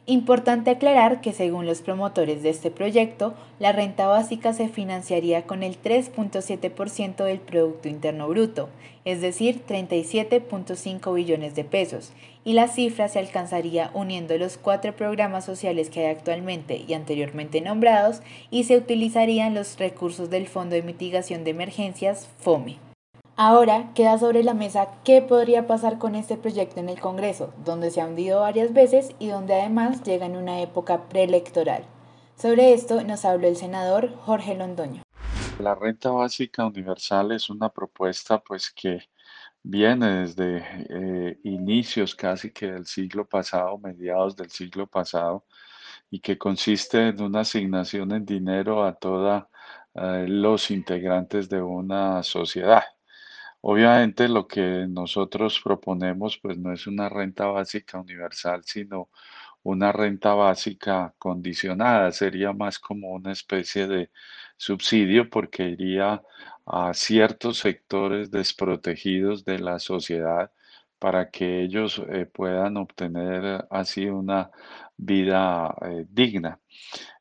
Importante 0.10 0.72
aclarar 0.72 1.22
que 1.22 1.34
según 1.34 1.68
los 1.68 1.84
promotores 1.84 2.42
de 2.42 2.50
este 2.50 2.72
proyecto, 2.72 3.36
la 3.60 3.74
renta 3.74 4.08
básica 4.08 4.54
se 4.54 4.68
financiaría 4.68 5.44
con 5.44 5.62
el 5.62 5.80
3.7% 5.80 7.24
del 7.24 7.40
Producto 7.40 7.88
Interno 7.90 8.28
Bruto, 8.28 8.70
es 9.06 9.22
decir, 9.22 9.62
37.5 9.68 11.14
billones 11.14 11.54
de 11.54 11.64
pesos, 11.64 12.12
y 12.44 12.54
la 12.54 12.68
cifra 12.68 13.08
se 13.08 13.20
alcanzaría 13.20 13.92
uniendo 13.94 14.36
los 14.40 14.58
cuatro 14.58 14.96
programas 14.96 15.46
sociales 15.46 15.92
que 15.92 16.00
hay 16.00 16.16
actualmente 16.16 16.84
y 16.88 16.96
anteriormente 16.96 17.62
nombrados 17.62 18.24
y 18.50 18.64
se 18.64 18.78
utilizarían 18.78 19.54
los 19.54 19.78
recursos 19.78 20.32
del 20.32 20.48
Fondo 20.48 20.74
de 20.74 20.82
Mitigación 20.82 21.44
de 21.44 21.52
Emergencias 21.52 22.28
FOME. 22.40 22.89
Ahora 23.42 23.94
queda 23.96 24.18
sobre 24.18 24.44
la 24.44 24.54
mesa 24.54 24.90
qué 25.06 25.22
podría 25.22 25.66
pasar 25.66 25.98
con 25.98 26.16
este 26.16 26.36
proyecto 26.36 26.82
en 26.82 26.90
el 26.90 27.00
Congreso, 27.00 27.54
donde 27.64 27.90
se 27.90 28.02
ha 28.02 28.06
hundido 28.06 28.42
varias 28.42 28.74
veces 28.74 29.16
y 29.18 29.30
donde 29.30 29.54
además 29.54 30.04
llega 30.04 30.26
en 30.26 30.36
una 30.36 30.60
época 30.60 31.08
preelectoral. 31.08 31.86
Sobre 32.36 32.74
esto 32.74 33.02
nos 33.06 33.24
habló 33.24 33.48
el 33.48 33.56
senador 33.56 34.14
Jorge 34.26 34.56
Londoño. 34.56 35.04
La 35.58 35.74
renta 35.74 36.12
básica 36.12 36.66
universal 36.66 37.32
es 37.32 37.50
una 37.50 37.70
propuesta 37.70 38.44
pues 38.44 38.72
que 38.72 39.08
viene 39.64 40.26
desde 40.26 40.58
eh, 40.90 41.40
inicios 41.46 42.16
casi 42.16 42.52
que 42.52 42.70
del 42.74 42.88
siglo 42.88 43.26
pasado, 43.26 43.78
mediados 43.78 44.36
del 44.36 44.50
siglo 44.50 44.86
pasado, 44.86 45.46
y 46.12 46.20
que 46.20 46.38
consiste 46.38 47.08
en 47.08 47.22
una 47.22 47.40
asignación 47.40 48.12
en 48.12 48.26
dinero 48.26 48.84
a 48.84 48.96
todos 48.96 49.46
eh, 49.94 50.26
los 50.28 50.72
integrantes 50.72 51.48
de 51.48 51.62
una 51.62 52.22
sociedad. 52.22 52.84
Obviamente 53.62 54.28
lo 54.30 54.48
que 54.48 54.86
nosotros 54.88 55.60
proponemos 55.64 56.38
pues 56.42 56.58
no 56.58 56.72
es 56.74 56.88
una 56.88 57.10
renta 57.10 57.46
básica 57.48 58.00
universal, 58.00 58.64
sino 58.66 59.10
una 59.64 59.92
renta 59.92 60.34
básica 60.34 61.14
condicionada. 61.18 62.12
Sería 62.12 62.54
más 62.54 62.80
como 62.80 63.12
una 63.12 63.32
especie 63.34 63.88
de 63.88 64.12
subsidio 64.58 65.30
porque 65.30 65.64
iría 65.70 66.24
a 66.66 66.94
ciertos 66.94 67.60
sectores 67.60 68.32
desprotegidos 68.32 69.44
de 69.46 69.60
la 69.60 69.80
sociedad 69.80 70.52
para 71.00 71.30
que 71.30 71.62
ellos 71.64 72.02
eh, 72.10 72.26
puedan 72.26 72.78
obtener 72.78 73.66
así 73.70 74.06
una 74.08 74.52
vida 74.98 75.74
eh, 75.82 76.06
digna. 76.10 76.60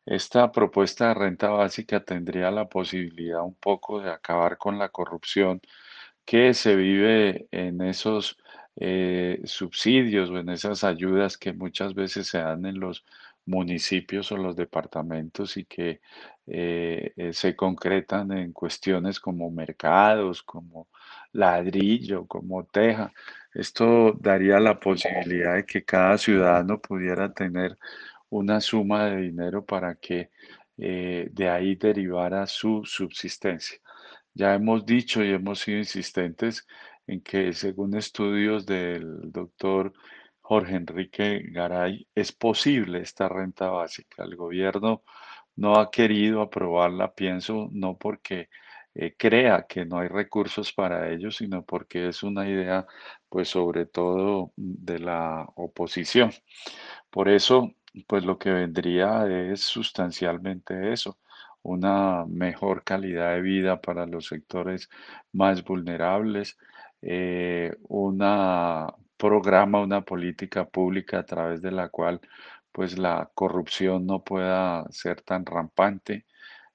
Esta 0.06 0.50
propuesta 0.52 1.08
de 1.08 1.14
renta 1.14 1.50
básica 1.50 2.04
tendría 2.04 2.50
la 2.50 2.68
posibilidad 2.68 3.42
un 3.42 3.54
poco 3.54 4.00
de 4.00 4.10
acabar 4.10 4.58
con 4.58 4.78
la 4.78 4.88
corrupción 4.90 5.60
que 6.28 6.52
se 6.52 6.76
vive 6.76 7.48
en 7.52 7.80
esos 7.80 8.36
eh, 8.76 9.40
subsidios 9.44 10.28
o 10.28 10.38
en 10.38 10.50
esas 10.50 10.84
ayudas 10.84 11.38
que 11.38 11.54
muchas 11.54 11.94
veces 11.94 12.26
se 12.28 12.36
dan 12.36 12.66
en 12.66 12.78
los 12.80 13.06
municipios 13.46 14.30
o 14.30 14.36
los 14.36 14.54
departamentos 14.54 15.56
y 15.56 15.64
que 15.64 16.02
eh, 16.46 17.14
eh, 17.16 17.32
se 17.32 17.56
concretan 17.56 18.30
en 18.32 18.52
cuestiones 18.52 19.20
como 19.20 19.50
mercados, 19.50 20.42
como 20.42 20.88
ladrillo, 21.32 22.26
como 22.26 22.62
teja. 22.66 23.10
Esto 23.54 24.12
daría 24.20 24.60
la 24.60 24.78
posibilidad 24.78 25.54
de 25.54 25.64
que 25.64 25.82
cada 25.82 26.18
ciudadano 26.18 26.78
pudiera 26.78 27.32
tener 27.32 27.78
una 28.28 28.60
suma 28.60 29.06
de 29.06 29.16
dinero 29.22 29.64
para 29.64 29.94
que 29.94 30.30
de 30.76 31.48
ahí 31.48 31.74
derivara 31.74 32.46
su 32.46 32.84
subsistencia. 32.84 33.78
Ya 34.34 34.54
hemos 34.54 34.86
dicho 34.86 35.22
y 35.24 35.30
hemos 35.32 35.60
sido 35.60 35.78
insistentes 35.78 36.66
en 37.06 37.20
que 37.22 37.52
según 37.52 37.96
estudios 37.96 38.66
del 38.66 39.32
doctor 39.32 39.92
Jorge 40.40 40.76
Enrique 40.76 41.42
Garay, 41.50 42.06
es 42.14 42.32
posible 42.32 43.00
esta 43.00 43.28
renta 43.28 43.68
básica. 43.70 44.24
El 44.24 44.36
gobierno 44.36 45.02
no 45.56 45.74
ha 45.78 45.90
querido 45.90 46.40
aprobarla, 46.42 47.12
pienso, 47.14 47.68
no 47.72 47.98
porque 47.98 48.48
eh, 48.94 49.14
crea 49.18 49.66
que 49.68 49.84
no 49.84 49.98
hay 49.98 50.08
recursos 50.08 50.72
para 50.72 51.10
ello, 51.10 51.30
sino 51.30 51.64
porque 51.64 52.08
es 52.08 52.22
una 52.22 52.48
idea, 52.48 52.86
pues 53.28 53.48
sobre 53.50 53.86
todo 53.86 54.52
de 54.56 54.98
la 55.00 55.46
oposición. 55.56 56.32
Por 57.10 57.28
eso, 57.28 57.74
pues 58.06 58.24
lo 58.24 58.38
que 58.38 58.50
vendría 58.50 59.26
es 59.52 59.60
sustancialmente 59.62 60.92
eso, 60.92 61.18
una 61.62 62.24
mejor 62.26 62.84
calidad 62.84 63.34
de 63.34 63.42
vida 63.42 63.80
para 63.80 64.06
los 64.06 64.26
sectores 64.26 64.88
más 65.32 65.64
vulnerables, 65.64 66.58
eh, 67.02 67.74
un 67.88 68.18
programa, 69.16 69.80
una 69.80 70.02
política 70.02 70.66
pública 70.68 71.20
a 71.20 71.26
través 71.26 71.60
de 71.62 71.70
la 71.72 71.88
cual 71.88 72.20
pues 72.72 72.98
la 72.98 73.30
corrupción 73.34 74.06
no 74.06 74.22
pueda 74.24 74.86
ser 74.90 75.22
tan 75.22 75.44
rampante. 75.46 76.26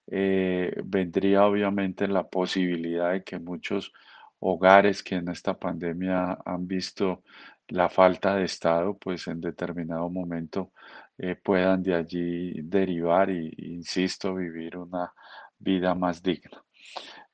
Eh, 0.07 0.75
vendría 0.83 1.45
obviamente 1.45 2.07
la 2.07 2.27
posibilidad 2.29 3.13
de 3.13 3.23
que 3.23 3.39
muchos 3.39 3.93
hogares 4.39 5.01
que 5.03 5.15
en 5.15 5.29
esta 5.29 5.57
pandemia 5.57 6.37
han 6.45 6.67
visto 6.67 7.23
la 7.69 7.89
falta 7.89 8.35
de 8.35 8.45
Estado, 8.45 8.97
pues 8.97 9.27
en 9.27 9.41
determinado 9.41 10.09
momento 10.09 10.71
eh, 11.17 11.35
puedan 11.35 11.83
de 11.83 11.95
allí 11.95 12.61
derivar 12.61 13.29
y, 13.29 13.53
insisto, 13.57 14.35
vivir 14.35 14.77
una 14.77 15.13
vida 15.59 15.95
más 15.95 16.21
digna. 16.21 16.63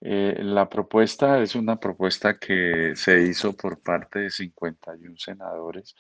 Eh, 0.01 0.39
la 0.41 0.69
propuesta 0.69 1.41
es 1.41 1.55
una 1.55 1.77
propuesta 1.79 2.37
que 2.37 2.93
se 2.95 3.21
hizo 3.23 3.53
por 3.55 3.81
parte 3.81 4.19
de 4.19 4.29
51 4.29 5.17
senadores 5.17 5.95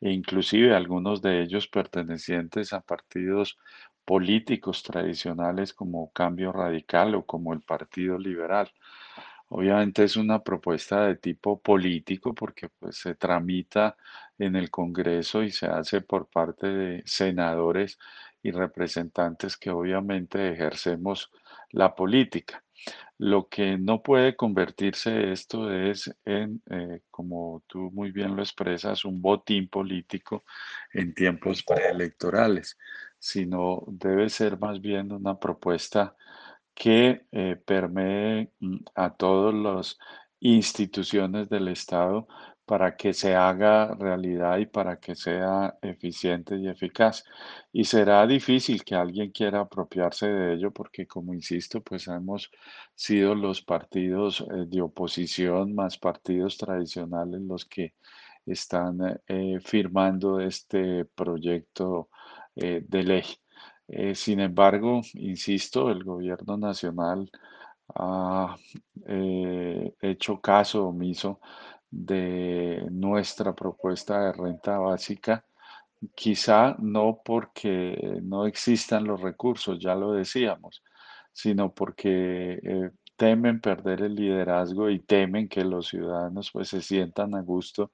e 0.00 0.10
inclusive 0.10 0.74
algunos 0.74 1.20
de 1.20 1.42
ellos 1.42 1.68
pertenecientes 1.68 2.72
a 2.72 2.80
partidos 2.80 3.58
políticos 4.04 4.82
tradicionales 4.82 5.72
como 5.72 6.10
Cambio 6.12 6.52
Radical 6.52 7.14
o 7.14 7.26
como 7.26 7.52
el 7.52 7.62
Partido 7.62 8.18
Liberal. 8.18 8.70
Obviamente 9.56 10.02
es 10.02 10.16
una 10.16 10.42
propuesta 10.42 11.06
de 11.06 11.14
tipo 11.14 11.60
político 11.60 12.34
porque 12.34 12.68
pues, 12.70 12.98
se 12.98 13.14
tramita 13.14 13.96
en 14.36 14.56
el 14.56 14.68
Congreso 14.68 15.44
y 15.44 15.52
se 15.52 15.66
hace 15.66 16.00
por 16.00 16.26
parte 16.26 16.66
de 16.66 17.02
senadores 17.06 17.96
y 18.42 18.50
representantes 18.50 19.56
que 19.56 19.70
obviamente 19.70 20.50
ejercemos 20.50 21.30
la 21.70 21.94
política. 21.94 22.64
Lo 23.16 23.48
que 23.48 23.78
no 23.78 24.02
puede 24.02 24.34
convertirse 24.34 25.30
esto 25.30 25.72
es 25.72 26.12
en, 26.24 26.60
eh, 26.68 27.02
como 27.08 27.62
tú 27.68 27.92
muy 27.92 28.10
bien 28.10 28.34
lo 28.34 28.42
expresas, 28.42 29.04
un 29.04 29.22
botín 29.22 29.68
político 29.68 30.44
en 30.92 31.14
tiempos 31.14 31.62
preelectorales, 31.62 32.76
sino 33.20 33.84
debe 33.86 34.28
ser 34.30 34.58
más 34.58 34.80
bien 34.80 35.12
una 35.12 35.38
propuesta 35.38 36.16
que 36.74 37.26
eh, 37.32 37.56
permee 37.64 38.50
mm, 38.60 38.76
a 38.94 39.14
todas 39.14 39.54
las 39.54 39.98
instituciones 40.40 41.48
del 41.48 41.68
Estado 41.68 42.26
para 42.66 42.96
que 42.96 43.12
se 43.12 43.34
haga 43.34 43.94
realidad 43.94 44.58
y 44.58 44.66
para 44.66 44.98
que 44.98 45.14
sea 45.14 45.76
eficiente 45.82 46.56
y 46.56 46.68
eficaz. 46.68 47.24
Y 47.72 47.84
será 47.84 48.26
difícil 48.26 48.84
que 48.84 48.94
alguien 48.94 49.30
quiera 49.32 49.60
apropiarse 49.60 50.28
de 50.28 50.54
ello 50.54 50.72
porque, 50.72 51.06
como 51.06 51.34
insisto, 51.34 51.82
pues 51.82 52.08
hemos 52.08 52.50
sido 52.94 53.34
los 53.34 53.62
partidos 53.62 54.40
eh, 54.40 54.66
de 54.66 54.80
oposición 54.82 55.74
más 55.74 55.98
partidos 55.98 56.56
tradicionales 56.58 57.40
los 57.42 57.64
que 57.66 57.94
están 58.46 59.20
eh, 59.28 59.58
firmando 59.60 60.40
este 60.40 61.04
proyecto 61.06 62.08
de 62.56 63.02
ley. 63.02 63.24
Eh, 63.88 64.14
sin 64.14 64.40
embargo, 64.40 65.02
insisto, 65.14 65.90
el 65.90 66.04
gobierno 66.04 66.56
nacional 66.56 67.30
ha 67.94 68.56
eh, 69.06 69.94
hecho 70.00 70.40
caso 70.40 70.86
omiso 70.88 71.40
de 71.90 72.86
nuestra 72.90 73.54
propuesta 73.54 74.20
de 74.26 74.32
renta 74.32 74.78
básica, 74.78 75.44
quizá 76.14 76.76
no 76.78 77.20
porque 77.24 78.20
no 78.22 78.46
existan 78.46 79.04
los 79.04 79.20
recursos, 79.20 79.78
ya 79.80 79.94
lo 79.94 80.12
decíamos, 80.12 80.82
sino 81.32 81.72
porque 81.74 82.60
eh, 82.62 82.90
temen 83.16 83.60
perder 83.60 84.02
el 84.02 84.14
liderazgo 84.16 84.90
y 84.90 85.00
temen 85.00 85.48
que 85.48 85.64
los 85.64 85.88
ciudadanos 85.88 86.50
pues 86.52 86.68
se 86.68 86.82
sientan 86.82 87.34
a 87.34 87.42
gusto 87.42 87.92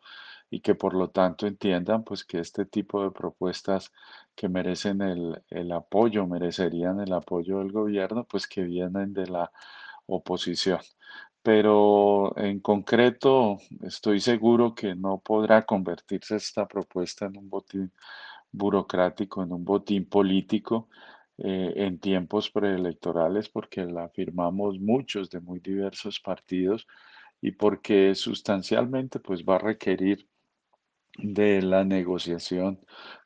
y 0.50 0.60
que 0.60 0.74
por 0.74 0.94
lo 0.94 1.10
tanto 1.10 1.46
entiendan 1.46 2.04
pues 2.04 2.24
que 2.24 2.40
este 2.40 2.66
tipo 2.66 3.02
de 3.04 3.10
propuestas 3.12 3.92
que 4.34 4.48
merecen 4.48 5.00
el, 5.02 5.42
el 5.50 5.72
apoyo, 5.72 6.26
merecerían 6.26 7.00
el 7.00 7.12
apoyo 7.12 7.58
del 7.58 7.72
gobierno, 7.72 8.24
pues 8.24 8.46
que 8.46 8.62
vienen 8.62 9.12
de 9.14 9.26
la 9.28 9.52
oposición. 10.06 10.80
Pero 11.42 12.36
en 12.36 12.60
concreto 12.60 13.58
estoy 13.82 14.20
seguro 14.20 14.74
que 14.74 14.94
no 14.94 15.18
podrá 15.20 15.64
convertirse 15.64 16.36
esta 16.36 16.66
propuesta 16.68 17.26
en 17.26 17.38
un 17.38 17.48
botín 17.48 17.92
burocrático, 18.52 19.42
en 19.42 19.52
un 19.52 19.64
botín 19.64 20.06
político 20.06 20.88
eh, 21.38 21.72
en 21.76 21.98
tiempos 21.98 22.50
preelectorales, 22.50 23.48
porque 23.48 23.84
la 23.86 24.08
firmamos 24.10 24.78
muchos 24.80 25.30
de 25.30 25.40
muy 25.40 25.60
diversos 25.60 26.20
partidos 26.20 26.86
y 27.40 27.52
porque 27.52 28.14
sustancialmente 28.14 29.20
pues 29.20 29.44
va 29.44 29.56
a 29.56 29.58
requerir 29.58 30.28
de 31.22 31.62
la 31.62 31.84
negociación 31.84 32.80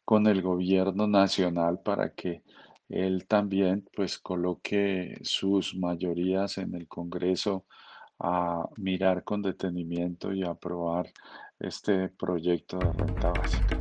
con 0.05 0.27
el 0.27 0.43
gobierno 0.43 1.07
nacional 1.07 1.81
para 1.83 2.15
que 2.15 2.43
él 2.89 3.27
también 3.27 3.89
pues 3.95 4.19
coloque 4.19 5.19
sus 5.23 5.75
mayorías 5.75 6.59
en 6.59 6.75
el 6.75 6.87
Congreso 6.87 7.65
a 8.19 8.69
mirar 8.77 9.25
con 9.25 9.43
detenimiento 9.43 10.33
y 10.33 10.45
aprobar 10.45 11.13
este 11.59 12.09
proyecto 12.11 12.79
de 12.79 12.93
renta 12.93 13.33
básica. 13.33 13.79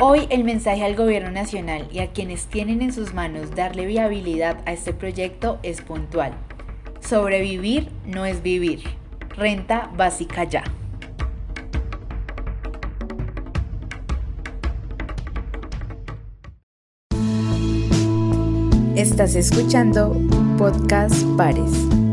Hoy 0.00 0.26
el 0.28 0.44
mensaje 0.44 0.84
al 0.84 0.96
gobierno 0.96 1.30
nacional 1.30 1.88
y 1.90 2.00
a 2.00 2.12
quienes 2.12 2.46
tienen 2.46 2.82
en 2.82 2.92
sus 2.92 3.14
manos 3.14 3.54
darle 3.54 3.86
viabilidad 3.86 4.62
a 4.66 4.72
este 4.72 4.92
proyecto 4.92 5.58
es 5.62 5.80
puntual. 5.80 6.34
Sobrevivir 7.06 7.90
no 8.06 8.24
es 8.24 8.42
vivir. 8.42 8.82
Renta 9.36 9.90
básica 9.94 10.44
ya. 10.44 10.64
Estás 18.96 19.34
escuchando 19.34 20.16
Podcast 20.56 21.24
Pares. 21.36 22.03